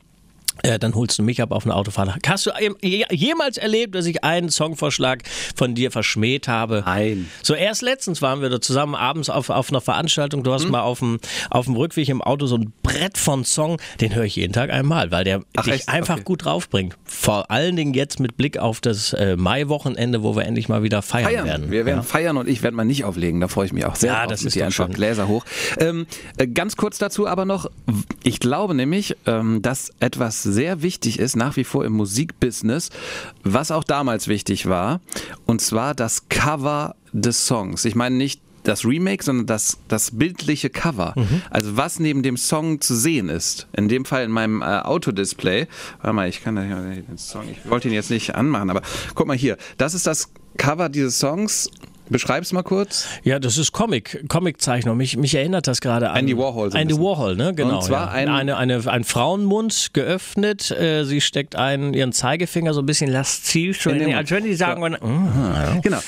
äh, 0.63 0.79
dann 0.79 0.95
holst 0.95 1.19
du 1.19 1.23
mich 1.23 1.41
ab 1.43 1.53
auf 1.53 1.65
eine 1.65 1.75
Autofahrt. 1.75 2.11
Hast 2.27 2.47
du 2.47 2.51
je- 2.83 3.05
jemals 3.11 3.59
erlebt, 3.59 3.95
dass 3.95 4.07
ich 4.07 4.25
einen 4.25 4.49
Songvorschlag 4.51 5.23
von 5.55 5.75
dir 5.75 5.91
verschmäht 5.91 6.49
habe? 6.49 6.83
Nein. 6.87 7.29
So 7.43 7.55
erst 7.55 7.83
letztens 7.83 8.23
waren 8.23 8.41
wir 8.43 8.49
da 8.51 8.61
zusammen 8.61 8.95
abends 8.95 9.31
auf, 9.31 9.51
auf 9.51 9.71
einer 9.71 9.81
Veranstaltung. 9.81 10.43
Du 10.45 10.53
hast 10.53 10.69
mal 10.69 10.81
auf 10.81 11.01
dem, 11.01 11.19
auf 11.51 11.67
dem 11.67 11.75
Rückweg 11.77 12.09
im 12.09 12.23
Auto 12.23 12.47
so 12.47 12.57
ein 12.57 12.73
Brett 12.83 13.19
von 13.19 13.45
Song, 13.45 13.79
den 14.01 14.15
höre 14.15 14.25
ich 14.25 14.37
jeden 14.37 14.53
Tag 14.53 14.71
einmal, 14.71 15.11
weil 15.11 15.25
der 15.25 15.43
Ach, 15.57 15.65
dich 15.65 15.75
echt? 15.75 15.89
einfach 15.89 16.15
Okay. 16.17 16.25
gut 16.25 16.45
draufbringt. 16.45 16.97
Vor 17.05 17.51
allen 17.51 17.77
Dingen 17.77 17.93
jetzt 17.95 18.21
mit 18.21 18.37
Blick 18.37 18.59
auf 18.59 18.81
das 18.81 19.13
äh, 19.13 19.37
Maiwochenende, 19.37 20.23
wo 20.23 20.37
wir 20.37 20.45
endlich 20.45 20.69
mal 20.69 20.83
wieder 20.83 21.03
feiern, 21.03 21.31
feiern. 21.31 21.45
werden. 21.47 21.71
Wir 21.71 21.85
werden 21.87 21.99
ja. 21.99 22.03
feiern 22.03 22.37
und 22.37 22.49
ich 22.49 22.63
werde 22.63 22.77
mal 22.77 22.85
nicht 22.85 23.05
auflegen. 23.05 23.41
Da 23.41 23.49
freue 23.49 23.67
ich 23.67 23.73
mich 23.73 23.85
auch 23.85 23.97
sehr 23.97 24.13
Ja, 24.13 24.21
drauf. 24.21 24.31
das 24.31 24.43
ist 24.45 24.57
doch 24.57 24.63
einfach 24.63 24.87
schön. 24.87 24.95
Gläser 24.95 25.29
hoch. 25.29 25.45
Ähm, 25.79 26.07
äh, 26.39 26.47
ganz 26.47 26.77
kurz 26.77 26.99
dazu 26.99 27.27
aber 27.27 27.45
noch, 27.45 27.71
ich 28.23 28.41
glaube 28.41 28.75
nämlich, 28.75 29.17
ähm, 29.27 29.61
dass 29.63 29.91
etwas 30.01 30.43
sehr 30.53 30.83
wichtig 30.83 31.19
ist, 31.19 31.37
nach 31.37 31.57
wie 31.57 31.65
vor 31.65 31.85
im 31.85 31.93
Musikbusiness, 31.93 32.91
was 33.45 33.71
auch 33.71 33.85
damals 33.85 34.29
wichtig 34.29 34.67
war, 34.67 35.01
und 35.45 35.61
zwar 35.61 35.95
das 35.95 36.29
Cover 36.29 36.97
des 37.13 37.47
Songs. 37.47 37.85
Ich 37.85 37.95
meine 37.95 38.17
nicht 38.17 38.41
das 38.67 38.85
Remake, 38.85 39.23
sondern 39.23 39.47
das, 39.47 39.79
das 39.89 40.11
bildliche 40.11 40.71
Cover. 40.71 41.15
Mhm. 41.17 41.43
Also 41.51 41.77
was 41.77 42.01
neben 42.01 42.23
dem 42.23 42.37
Song 42.37 42.81
zu 42.81 42.97
sehen 42.97 43.29
ist. 43.29 43.69
In 43.77 43.89
dem 43.89 44.05
Fall 44.05 44.25
in 44.25 44.31
meinem 44.31 44.63
äh, 44.63 44.65
Autodisplay. 44.65 45.67
Warte 46.01 46.13
mal, 46.13 46.29
ich 46.29 46.43
kann 46.43 46.57
da 46.57 46.63
den 46.63 47.19
Song, 47.19 47.45
ich 47.51 47.71
wollte 47.71 47.89
ihn 47.89 47.95
jetzt 47.95 48.11
nicht 48.11 48.35
anmachen, 48.35 48.71
aber 48.71 48.83
guck 49.15 49.27
mal 49.27 49.37
hier. 49.37 49.57
Das 49.79 49.95
ist 49.95 50.07
das 50.07 50.31
Cover 50.57 50.89
dieses 50.89 51.19
Songs. 51.19 51.71
Beschreib's 52.09 52.53
mal 52.53 52.63
kurz. 52.63 53.07
Ja, 53.25 53.39
das 53.39 53.59
ist 53.59 53.73
Comic, 53.73 54.25
Comiczeichnung. 54.29 54.97
Mich, 54.97 55.17
mich 55.17 55.35
erinnert 55.35 55.67
das 55.67 55.81
gerade 55.81 56.11
an 56.11 56.19
Andy 56.19 56.37
Warhol 56.39 56.71
so 56.71 56.79
Andy 56.79 56.95
bisschen. 56.95 57.05
Warhol, 57.05 57.37
ne? 57.37 57.53
Genau. 57.55 57.77
Und 57.79 57.85
zwar 57.85 58.07
ja. 58.07 58.13
ein- 58.13 58.29
eine, 58.29 58.57
eine, 58.57 58.87
ein 58.91 59.05
Frauenmund 59.05 59.91
geöffnet. 59.93 60.71
Äh, 60.71 61.05
sie 61.05 61.21
steckt 61.21 61.57
einen, 61.57 61.95
ihren 61.95 62.13
Zeigefinger 62.13 62.75
so 62.75 62.81
ein 62.81 62.87
bisschen 62.87 63.11
lasziv, 63.11 63.81
so 63.83 63.91
In 63.91 63.97
in 64.01 64.07
den 64.09 64.15
als 64.17 64.31
wenn 64.31 64.45
die 64.45 64.55
sagen, 64.55 64.81
wollen, 64.81 64.95
mm, 64.95 65.83
Genau. 65.83 65.99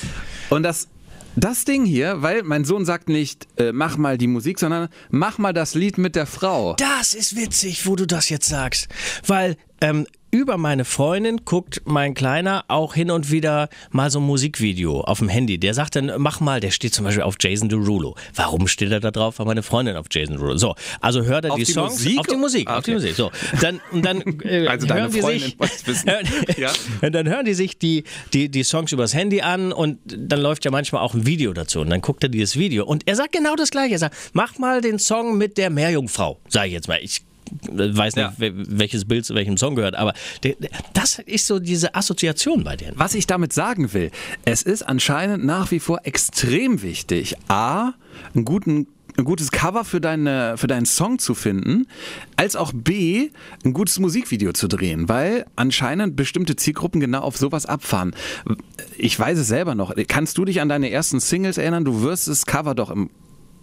Und 0.49 0.63
das, 0.63 0.87
das 1.35 1.65
Ding 1.65 1.85
hier, 1.85 2.21
weil 2.21 2.43
mein 2.43 2.65
Sohn 2.65 2.85
sagt 2.85 3.09
nicht, 3.09 3.47
äh, 3.57 3.71
mach 3.71 3.97
mal 3.97 4.17
die 4.17 4.27
Musik, 4.27 4.59
sondern 4.59 4.87
mach 5.09 5.37
mal 5.37 5.53
das 5.53 5.75
Lied 5.75 5.97
mit 5.97 6.15
der 6.15 6.25
Frau. 6.25 6.75
Das 6.75 7.13
ist 7.13 7.35
witzig, 7.35 7.85
wo 7.85 7.95
du 7.95 8.05
das 8.07 8.29
jetzt 8.29 8.47
sagst. 8.47 8.87
Weil 9.27 9.57
ähm, 9.81 10.07
über 10.31 10.57
meine 10.57 10.85
Freundin 10.85 11.41
guckt 11.45 11.81
mein 11.85 12.13
Kleiner 12.13 12.65
auch 12.67 12.93
hin 12.93 13.11
und 13.11 13.31
wieder 13.31 13.69
mal 13.91 14.09
so 14.11 14.19
ein 14.19 14.25
Musikvideo 14.25 15.01
auf 15.01 15.19
dem 15.19 15.29
Handy. 15.29 15.57
Der 15.57 15.73
sagt 15.73 15.95
dann, 15.95 16.11
mach 16.17 16.39
mal, 16.39 16.59
der 16.59 16.71
steht 16.71 16.93
zum 16.93 17.05
Beispiel 17.05 17.23
auf 17.23 17.35
Jason 17.39 17.69
Derulo. 17.69 18.15
Warum 18.35 18.67
steht 18.67 18.91
er 18.91 18.99
da 18.99 19.11
drauf? 19.11 19.39
Weil 19.39 19.45
meine 19.45 19.63
Freundin 19.63 19.95
auf 19.95 20.07
Jason 20.11 20.35
Derulo. 20.37 20.57
So, 20.57 20.75
also 21.01 21.23
hört 21.23 21.45
er 21.45 21.51
Auf 21.51 21.57
die, 21.59 21.65
die 21.65 21.71
Songs 21.71 21.93
Musik? 21.93 22.19
auf 22.19 22.27
die 22.27 22.35
Musik, 22.35 22.69
Ah, 22.69 22.77
auf 22.77 22.83
die 22.85 22.91
okay. 22.91 22.99
Musik. 23.01 23.15
So, 23.15 23.31
dann 23.61 23.79
und 23.91 24.05
dann 24.05 24.21
äh, 24.43 24.67
Also 24.79 24.87
hören 24.93 25.11
die 25.11 25.21
sich, 25.21 25.57
Ja. 26.57 26.71
dann 27.09 27.27
hören 27.27 27.45
die 27.45 27.53
sich 27.53 27.77
die, 27.77 28.03
die, 28.33 28.49
die 28.49 28.63
Songs 28.63 28.91
übers 28.91 29.13
Handy 29.13 29.41
an 29.41 29.71
und 29.71 29.97
dann 30.05 30.41
läuft 30.41 30.65
ja 30.65 30.71
manchmal 30.71 31.01
auch 31.01 31.13
ein 31.13 31.25
Video 31.25 31.53
dazu 31.53 31.79
und 31.81 31.89
dann 31.89 32.01
guckt 32.01 32.23
er 32.23 32.29
dieses 32.29 32.57
Video 32.57 32.85
und 32.85 33.07
er 33.07 33.15
sagt 33.15 33.31
genau 33.31 33.55
das 33.55 33.71
gleiche. 33.71 33.93
Er 33.95 33.99
sagt, 33.99 34.15
mach 34.33 34.57
mal 34.59 34.81
den 34.81 34.99
Song 34.99 35.37
mit 35.37 35.57
der 35.57 35.69
Meerjungfrau, 35.69 36.39
sag 36.49 36.67
ich 36.67 36.73
jetzt 36.73 36.87
mal. 36.87 36.99
Ich 37.01 37.21
weiß 37.71 38.15
nicht, 38.15 38.23
Ja. 38.25 38.33
wel- 38.37 38.53
welches 38.67 39.05
Bild 39.05 39.25
zu 39.25 39.35
welchem 39.35 39.57
Song 39.57 39.75
gehört, 39.75 39.95
aber 39.95 40.13
das 40.93 41.19
ist 41.19 41.47
so 41.47 41.59
diese 41.59 41.95
Assoziation 41.95 42.63
bei 42.63 42.75
denen. 42.75 42.93
Was 42.97 43.15
ich 43.15 43.27
damit 43.27 43.53
sagen 43.53 43.93
will, 43.93 44.11
es 44.45 44.61
ist 44.63 44.83
anscheinend 44.83 45.45
nach 45.45 45.71
wie 45.71 45.79
vor 45.79 46.01
extrem 46.03 46.81
wichtig, 46.81 47.35
A, 47.47 47.93
einen 48.33 48.45
guten 48.45 48.87
ein 49.17 49.25
gutes 49.25 49.51
Cover 49.51 49.83
für, 49.83 49.99
deine, 49.99 50.55
für 50.57 50.67
deinen 50.67 50.85
Song 50.85 51.19
zu 51.19 51.35
finden, 51.35 51.87
als 52.37 52.55
auch 52.55 52.71
B, 52.73 53.31
ein 53.65 53.73
gutes 53.73 53.99
Musikvideo 53.99 54.53
zu 54.53 54.69
drehen, 54.69 55.09
weil 55.09 55.45
anscheinend 55.57 56.15
bestimmte 56.15 56.55
Zielgruppen 56.55 57.01
genau 57.01 57.19
auf 57.23 57.35
sowas 57.35 57.65
abfahren. 57.65 58.15
Ich 58.97 59.19
weiß 59.19 59.37
es 59.39 59.47
selber 59.49 59.75
noch. 59.75 59.93
Kannst 60.07 60.37
du 60.37 60.45
dich 60.45 60.61
an 60.61 60.69
deine 60.69 60.89
ersten 60.89 61.19
Singles 61.19 61.57
erinnern? 61.57 61.83
Du 61.83 62.01
wirst 62.01 62.29
das 62.29 62.45
Cover 62.45 62.75
doch 62.75 62.91
im, 62.91 63.09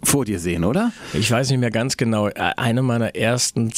vor 0.02 0.24
dir 0.24 0.38
sehen, 0.38 0.64
oder? 0.64 0.92
Ich 1.12 1.30
weiß 1.30 1.50
nicht 1.50 1.58
mehr 1.58 1.70
ganz 1.70 1.96
genau. 1.96 2.28
Äh, 2.28 2.52
Eine 2.56 2.82
meiner 2.82 3.14
ersten 3.14 3.72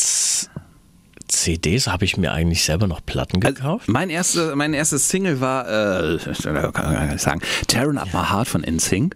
CDs 1.28 1.86
habe 1.86 2.04
ich 2.04 2.16
mir 2.16 2.32
eigentlich 2.32 2.64
selber 2.64 2.86
noch 2.86 3.04
Platten 3.04 3.40
gekauft. 3.40 3.82
Also 3.82 3.92
mein, 3.92 4.10
erste, 4.10 4.56
mein 4.56 4.74
erstes 4.74 5.08
Single 5.08 5.40
war, 5.40 5.68
äh, 5.68 6.18
kann 6.42 6.54
man 6.54 6.72
gar 6.72 7.06
nicht 7.06 7.20
sagen, 7.20 7.40
Tearing 7.66 7.98
Up 7.98 8.12
My 8.12 8.24
Heart 8.30 8.48
von 8.48 8.62
NSYNC, 8.62 9.14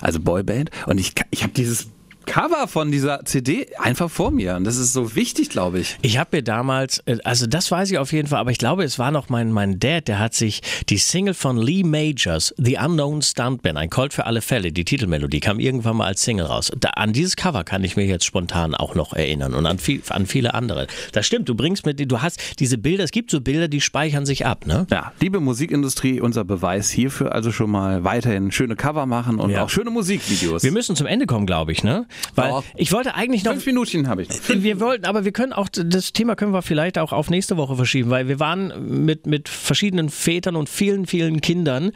also 0.00 0.20
Boyband. 0.20 0.70
Und 0.86 0.98
ich, 0.98 1.14
ich 1.30 1.42
habe 1.42 1.52
dieses 1.52 1.88
Cover 2.26 2.66
von 2.68 2.90
dieser 2.90 3.24
CD 3.24 3.66
einfach 3.78 4.10
vor 4.10 4.30
mir. 4.30 4.56
Und 4.56 4.64
das 4.64 4.76
ist 4.76 4.92
so 4.92 5.14
wichtig, 5.14 5.48
glaube 5.50 5.78
ich. 5.80 5.96
Ich 6.02 6.18
habe 6.18 6.36
mir 6.36 6.42
damals, 6.42 6.98
äh, 7.06 7.18
also 7.24 7.46
das 7.46 7.70
weiß 7.70 7.90
ich 7.90 7.98
auf 7.98 8.12
jeden 8.12 8.28
Fall, 8.28 8.38
aber 8.40 8.50
ich 8.50 8.58
glaube, 8.58 8.84
es 8.84 8.98
war 8.98 9.10
noch 9.10 9.28
mein, 9.28 9.52
mein 9.52 9.78
Dad, 9.78 10.08
der 10.08 10.18
hat 10.18 10.34
sich 10.34 10.60
die 10.88 10.98
Single 10.98 11.34
von 11.34 11.56
Lee 11.56 11.82
Majors, 11.84 12.54
The 12.58 12.78
Unknown 12.84 13.22
Stuntman, 13.22 13.76
ein 13.76 13.90
Colt 13.90 14.12
für 14.12 14.26
alle 14.26 14.40
Fälle, 14.40 14.72
die 14.72 14.84
Titelmelodie 14.84 15.40
kam 15.40 15.60
irgendwann 15.60 15.96
mal 15.96 16.06
als 16.06 16.22
Single 16.22 16.46
raus. 16.46 16.70
Da, 16.78 16.90
an 16.90 17.12
dieses 17.12 17.36
Cover 17.36 17.64
kann 17.64 17.84
ich 17.84 17.96
mir 17.96 18.04
jetzt 18.06 18.24
spontan 18.24 18.74
auch 18.74 18.94
noch 18.94 19.12
erinnern 19.12 19.54
und 19.54 19.66
an, 19.66 19.78
viel, 19.78 20.02
an 20.08 20.26
viele 20.26 20.54
andere. 20.54 20.86
Das 21.12 21.26
stimmt, 21.26 21.48
du 21.48 21.54
bringst 21.54 21.86
mit, 21.86 22.00
du 22.10 22.22
hast 22.22 22.40
diese 22.58 22.78
Bilder, 22.78 23.04
es 23.04 23.10
gibt 23.10 23.30
so 23.30 23.40
Bilder, 23.40 23.68
die 23.68 23.80
speichern 23.80 24.26
sich 24.26 24.46
ab, 24.46 24.66
ne? 24.66 24.86
Ja, 24.90 25.12
liebe 25.20 25.40
Musikindustrie, 25.40 26.20
unser 26.20 26.44
Beweis 26.44 26.90
hierfür 26.90 27.34
also 27.34 27.52
schon 27.52 27.70
mal 27.70 28.04
weiterhin 28.04 28.52
schöne 28.52 28.76
Cover 28.76 29.06
machen 29.06 29.38
und 29.38 29.50
Ja. 29.50 29.64
auch 29.64 29.70
schöne 29.70 29.90
Musikvideos. 29.90 30.62
Wir 30.62 30.72
müssen 30.72 30.96
zum 30.96 31.06
Ende 31.06 31.26
kommen, 31.26 31.46
glaube 31.46 31.72
ich, 31.72 31.82
ne? 31.84 32.06
Weil 32.34 32.50
Ja. 32.50 32.62
ich 32.76 32.92
wollte 32.92 33.14
eigentlich 33.14 33.44
noch 33.44 33.52
Fünf 33.52 33.66
Minuten 33.66 34.08
habe 34.08 34.22
ich 34.22 34.28
noch. 34.28 34.36
Wir 34.48 34.80
wollten, 34.80 35.04
aber 35.06 35.24
wir 35.24 35.32
können 35.32 35.52
auch, 35.52 35.68
das 35.70 36.12
Thema 36.12 36.34
können 36.36 36.52
wir 36.52 36.62
vielleicht 36.62 36.98
auch 36.98 37.12
auf 37.12 37.30
nächste 37.30 37.56
Woche 37.56 37.76
verschieben, 37.76 38.10
weil 38.10 38.28
wir 38.28 38.40
waren 38.40 39.04
mit, 39.04 39.26
mit 39.26 39.48
verschiedenen 39.48 40.08
Vätern 40.08 40.56
und 40.56 40.68
vielen, 40.68 41.06
vielen 41.06 41.40
Kindern, 41.40 41.92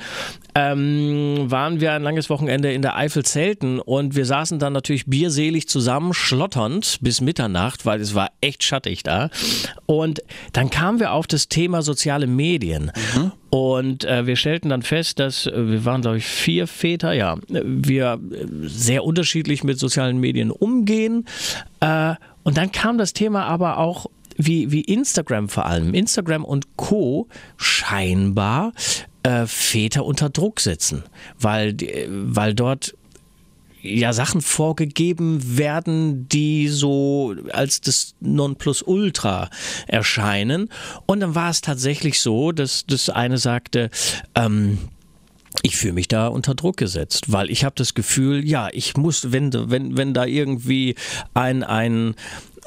ähm, 0.54 1.44
waren 1.50 1.81
wir 1.81 1.92
ein 1.92 2.02
langes 2.02 2.31
Wochenende 2.31 2.72
in 2.72 2.83
der 2.83 2.96
Eifel 2.96 3.24
zelten 3.24 3.81
und 3.81 4.16
wir 4.16 4.24
saßen 4.26 4.59
dann 4.59 4.72
natürlich 4.72 5.07
bierselig 5.07 5.68
zusammen, 5.68 6.14
schlotternd 6.14 6.98
bis 7.00 7.20
Mitternacht, 7.20 7.87
weil 7.87 8.00
es 8.00 8.14
war 8.14 8.31
echt 8.40 8.62
schattig 8.62 9.02
da. 9.02 9.31
Und 9.87 10.22
dann 10.52 10.70
kamen 10.70 11.00
wir 11.00 11.12
auf 11.12 11.26
das 11.26 11.48
Thema 11.48 11.83
soziale 11.83 12.26
Medien. 12.26 12.92
Und 13.51 14.05
äh, 14.05 14.27
wir 14.27 14.37
stellten 14.37 14.69
dann 14.69 14.83
fest, 14.83 15.19
dass 15.19 15.47
äh, 15.47 15.53
wir 15.71 15.85
waren, 15.85 16.03
glaube 16.03 16.19
ich, 16.19 16.27
vier 16.27 16.67
Väter, 16.67 17.13
ja, 17.15 17.35
äh, 17.51 17.63
wir 17.65 18.21
äh, 18.31 18.47
sehr 18.69 19.05
unterschiedlich 19.05 19.65
mit 19.65 19.79
sozialen 19.79 20.19
Medien 20.19 20.51
umgehen. 20.51 21.25
Äh, 21.81 22.15
und 22.43 22.57
dann 22.59 22.73
kam 22.73 22.99
das 22.99 23.13
Thema 23.15 23.45
aber 23.47 23.79
auch 23.79 24.07
wie, 24.37 24.71
wie 24.71 24.83
Instagram 24.83 25.49
vor 25.49 25.67
allem, 25.67 25.95
Instagram 25.95 26.45
und 26.45 26.77
Co. 26.77 27.27
scheinbar 27.57 28.73
äh, 29.23 29.47
Väter 29.47 30.05
unter 30.05 30.31
Druck 30.31 30.61
setzen, 30.61 31.03
weil, 31.41 31.73
die- 31.73 32.07
weil 32.09 32.55
dort 32.55 32.95
ja 33.83 34.12
Sachen 34.12 34.41
vorgegeben 34.41 35.59
werden, 35.59 36.29
die 36.29 36.69
so 36.69 37.35
als 37.53 37.81
das 37.81 38.14
Nonplusultra 38.21 39.51
erscheinen. 39.87 40.69
Und 41.07 41.21
dann 41.21 41.35
war 41.35 41.51
es 41.51 41.61
tatsächlich 41.61 42.21
so, 42.21 42.53
dass 42.53 42.87
das 42.87 43.09
eine 43.11 43.38
sagte, 43.38 43.91
ähm, 44.35 44.79
ich 45.62 45.77
fühle 45.77 45.95
mich 45.95 46.09
da 46.09 46.29
unter 46.29 46.55
Druck 46.55 46.77
gesetzt, 46.77 47.33
weil 47.33 47.51
ich 47.51 47.64
habe 47.64 47.75
das 47.77 47.95
Gefühl, 47.95 48.47
ja, 48.47 48.69
ich 48.73 48.97
muss, 48.97 49.33
wenn, 49.33 49.53
wenn, 49.53 49.97
wenn 49.97 50.14
da 50.14 50.25
irgendwie 50.25 50.95
ein, 51.35 51.64
ein 51.64 52.14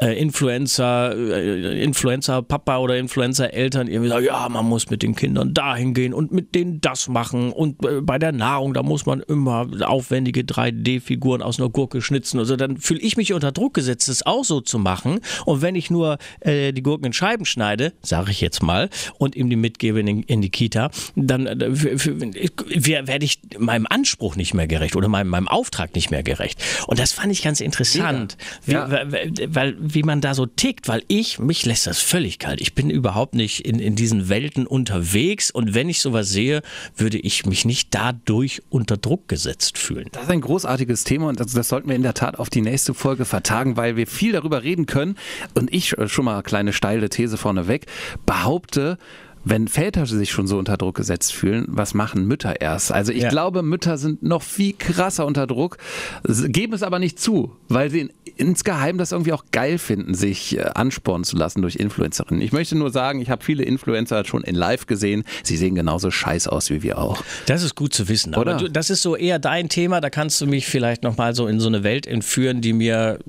äh, 0.02 0.20
Influencer, 0.20 1.16
äh, 1.16 1.84
Influencer 1.84 2.42
Papa 2.42 2.78
oder 2.80 2.98
Influencer 2.98 3.54
Eltern 3.54 3.88
irgendwie 3.88 4.10
sagen, 4.10 4.26
ja, 4.26 4.50
man 4.50 4.66
muss 4.66 4.90
mit 4.90 5.04
den 5.04 5.16
Kindern 5.16 5.54
dahin 5.54 5.94
gehen 5.94 6.14
und 6.14 6.32
mit 6.32 6.56
denen 6.56 6.82
das 6.82 7.08
machen 7.08 7.52
und 7.52 7.86
äh, 7.86 8.02
bei 8.02 8.18
der 8.18 8.32
Nahrung, 8.32 8.74
da 8.74 8.84
muss 8.84 9.06
man 9.06 9.22
immer 9.22 9.68
aufwendige 9.82 10.42
3D-Figuren 10.42 11.42
aus 11.42 11.60
einer 11.60 11.70
Gurke 11.70 12.02
schnitzen. 12.02 12.40
Also 12.40 12.56
dann 12.56 12.78
fühle 12.78 13.00
ich 13.02 13.16
mich 13.16 13.32
unter 13.34 13.52
Druck 13.52 13.74
gesetzt, 13.76 14.10
das 14.10 14.26
auch 14.26 14.44
so 14.44 14.60
zu 14.62 14.80
machen. 14.80 15.20
Und 15.46 15.62
wenn 15.62 15.76
ich 15.76 15.90
nur 15.90 16.18
die 16.46 16.82
Gurken 16.84 17.06
in 17.06 17.14
Scheiben 17.14 17.46
schneide, 17.46 17.94
sage 18.02 18.32
ich 18.32 18.42
jetzt 18.42 18.64
mal, 18.64 18.90
und 19.18 19.36
ihm 19.36 19.50
die 19.50 19.56
mitgebe 19.56 20.00
in, 20.00 20.24
in 20.24 20.42
die 20.42 20.50
Kita, 20.50 20.90
dann 21.16 21.46
werde 21.46 23.26
ich 23.26 23.40
meinem 23.58 23.86
Anspruch 23.90 24.36
nicht 24.36 24.54
mehr 24.54 24.68
gerecht 24.68 24.96
oder 24.96 25.08
meinem, 25.08 25.28
meinem 25.28 25.48
Auftrag 25.48 25.94
nicht 25.96 26.12
mehr 26.12 26.24
gerecht. 26.24 26.62
Und 26.88 27.00
das 27.00 27.12
fand 27.12 27.32
ich 27.32 27.44
ganz 27.44 27.62
interessant, 27.62 28.38
wie, 28.66 28.74
Ja. 28.74 28.90
weil, 28.90 29.32
weil, 29.48 29.76
wie 29.94 30.04
man 30.04 30.22
da 30.22 30.34
so 30.34 30.46
tickt, 30.46 30.88
weil 30.88 31.04
ich, 31.08 31.40
mich 31.40 31.66
lässt 31.66 31.88
das 31.88 32.00
völlig 32.00 32.40
kalt. 32.40 32.62
Ich 32.62 32.76
bin 32.76 32.90
überhaupt 32.90 33.36
nicht 33.36 33.66
in, 33.66 33.80
in 33.80 33.96
diesen 33.96 34.30
Welten 34.30 34.68
unterwegs 34.68 35.52
und 35.52 35.74
wenn 35.74 35.90
ich 35.90 36.02
sowas 36.02 36.30
sehe, 36.30 36.62
würde 36.96 37.18
ich 37.18 37.46
mich 37.46 37.66
nicht 37.66 37.94
dadurch 37.94 38.62
unter 38.70 38.98
Druck 38.98 39.28
gesetzt 39.28 39.78
fühlen. 39.78 40.08
Das 40.12 40.24
ist 40.24 40.30
ein 40.30 40.42
großartiges 40.42 41.04
Thema 41.04 41.28
und 41.30 41.40
das, 41.40 41.54
das 41.54 41.70
sollten 41.70 41.90
wir 41.90 41.96
in 41.96 42.04
der 42.04 42.14
Tat 42.14 42.40
auf 42.40 42.50
die 42.50 42.62
nächste 42.62 42.94
Folge 42.94 43.26
vertagen, 43.26 43.78
weil 43.78 43.96
wir 43.96 44.08
viel 44.08 44.32
darüber 44.32 44.64
reden 44.64 44.86
können. 44.86 45.16
Und 45.54 45.74
ich 45.74 45.98
äh, 45.98 46.08
schon 46.08 46.26
mal 46.26 46.42
kleine 46.44 46.74
steile 46.74 47.10
These 47.10 47.38
vorneweg 47.38 47.86
behaupte, 48.26 48.98
wenn 49.44 49.68
Väter 49.68 50.06
sich 50.06 50.32
schon 50.32 50.48
so 50.48 50.58
unter 50.58 50.78
Druck 50.78 50.96
gesetzt 50.96 51.34
fühlen, 51.34 51.66
was 51.68 51.94
machen 51.94 52.28
Mütter 52.28 52.62
erst? 52.62 52.92
Also 52.92 53.12
ich 53.12 53.24
Ja. 53.24 53.30
glaube, 53.30 53.64
Mütter 53.64 53.98
sind 53.98 54.22
noch 54.24 54.44
viel 54.44 54.74
krasser 54.74 55.26
unter 55.26 55.48
Druck, 55.48 55.78
geben 56.24 56.74
es 56.74 56.84
aber 56.84 57.00
nicht 57.00 57.20
zu, 57.20 57.56
weil 57.70 57.90
sie 57.90 58.02
in, 58.02 58.12
insgeheim 58.36 58.98
das 58.98 59.12
irgendwie 59.12 59.34
auch 59.34 59.46
geil 59.52 59.78
finden, 59.78 60.14
sich 60.14 60.58
äh, 60.58 60.62
anspornen 60.76 61.24
zu 61.24 61.38
lassen 61.38 61.62
durch 61.62 61.76
Influencerinnen. 61.76 62.42
Ich 62.42 62.52
möchte 62.52 62.78
nur 62.78 62.90
sagen, 62.92 63.22
ich 63.22 63.30
habe 63.30 63.44
viele 63.44 63.64
Influencer 63.64 64.26
schon 64.26 64.44
in 64.44 64.56
Live 64.56 64.86
gesehen. 64.88 65.24
Sie 65.44 65.58
sehen 65.58 65.76
genauso 65.76 66.12
scheiß 66.12 66.48
aus 66.48 66.70
wie 66.70 66.84
wir 66.84 66.98
auch. 66.98 67.24
Das 67.46 67.64
ist 67.64 67.76
gut 67.76 67.94
zu 67.94 68.08
wissen. 68.10 68.34
Aber 68.34 68.42
Oder? 68.42 68.58
du, 68.58 68.70
das 68.70 68.90
ist 68.90 69.02
so 69.02 69.16
eher 69.16 69.40
dein 69.40 69.70
Thema. 69.70 70.02
Da 70.02 70.10
kannst 70.10 70.40
du 70.42 70.48
mich 70.48 70.66
vielleicht 70.68 71.04
nochmal 71.04 71.36
so 71.36 71.48
in 71.48 71.60
so 71.60 71.68
eine 71.68 71.84
Welt 71.84 72.08
entführen, 72.08 72.62
die 72.62 72.74
mir 72.74 73.20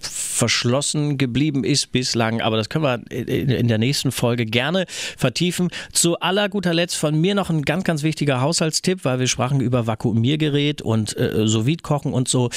verschlossen 0.00 1.18
geblieben 1.18 1.64
ist 1.64 1.92
bislang. 1.92 2.40
Aber 2.40 2.56
das 2.56 2.68
können 2.68 2.84
wir 2.84 3.00
in 3.10 3.50
in 3.50 3.68
der 3.68 3.78
nächsten 3.78 4.10
Folge 4.12 4.46
gerne 4.46 4.86
vertiefen. 5.16 5.59
Zu 5.92 6.18
aller 6.20 6.48
guter 6.48 6.72
Letzt 6.72 6.96
von 6.96 7.20
mir 7.20 7.34
noch 7.34 7.50
ein 7.50 7.62
ganz, 7.62 7.84
ganz 7.84 8.02
wichtiger 8.02 8.40
Haushaltstipp, 8.40 9.04
weil 9.04 9.18
wir 9.18 9.26
sprachen 9.26 9.60
über 9.60 9.86
Vakuumiergerät 9.86 10.80
und 10.80 11.16
äh, 11.16 11.46
sous 11.46 11.66
kochen 11.82 12.12
und 12.12 12.28
so. 12.28 12.50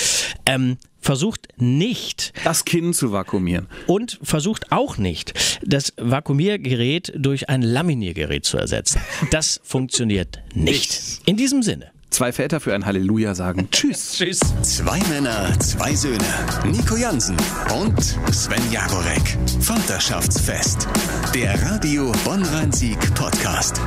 Ähm, 0.46 0.78
versucht 1.02 1.48
nicht 1.58 2.34
Das 2.46 2.64
Kinn 2.66 2.94
zu 2.94 3.12
vakuumieren. 3.12 3.68
und 3.88 4.20
versucht 4.24 4.72
auch 4.72 4.98
nicht, 4.98 5.60
das 5.62 5.94
Vakuumiergerät 5.98 7.14
durch 7.16 7.50
ein 7.50 7.62
Laminiergerät 7.62 8.46
zu 8.46 8.58
ersetzen. 8.58 9.02
Das 9.30 9.60
funktioniert 9.64 10.40
nicht. 10.56 11.20
In 11.26 11.36
diesem 11.38 11.62
Sinne. 11.62 11.93
Zwei 12.14 12.32
Väter 12.32 12.60
für 12.60 12.74
ein 12.74 12.86
Halleluja 12.86 13.36
sagen 13.36 13.68
Tschüss. 13.72 14.14
Tschüss. 14.14 14.40
Zwei 14.62 15.00
Männer, 15.10 15.60
zwei 15.60 15.96
Söhne. 15.96 16.24
Nico 16.66 16.96
Jansen 16.96 17.36
und 17.76 18.02
Sven 18.32 18.72
Jagorek. 18.72 19.38
Vaterschaftsfest. 19.60 20.88
Der 21.34 21.62
Radio 21.64 22.12
Bonn-Rhein-Sieg 22.24 23.00
Podcast. 23.16 23.82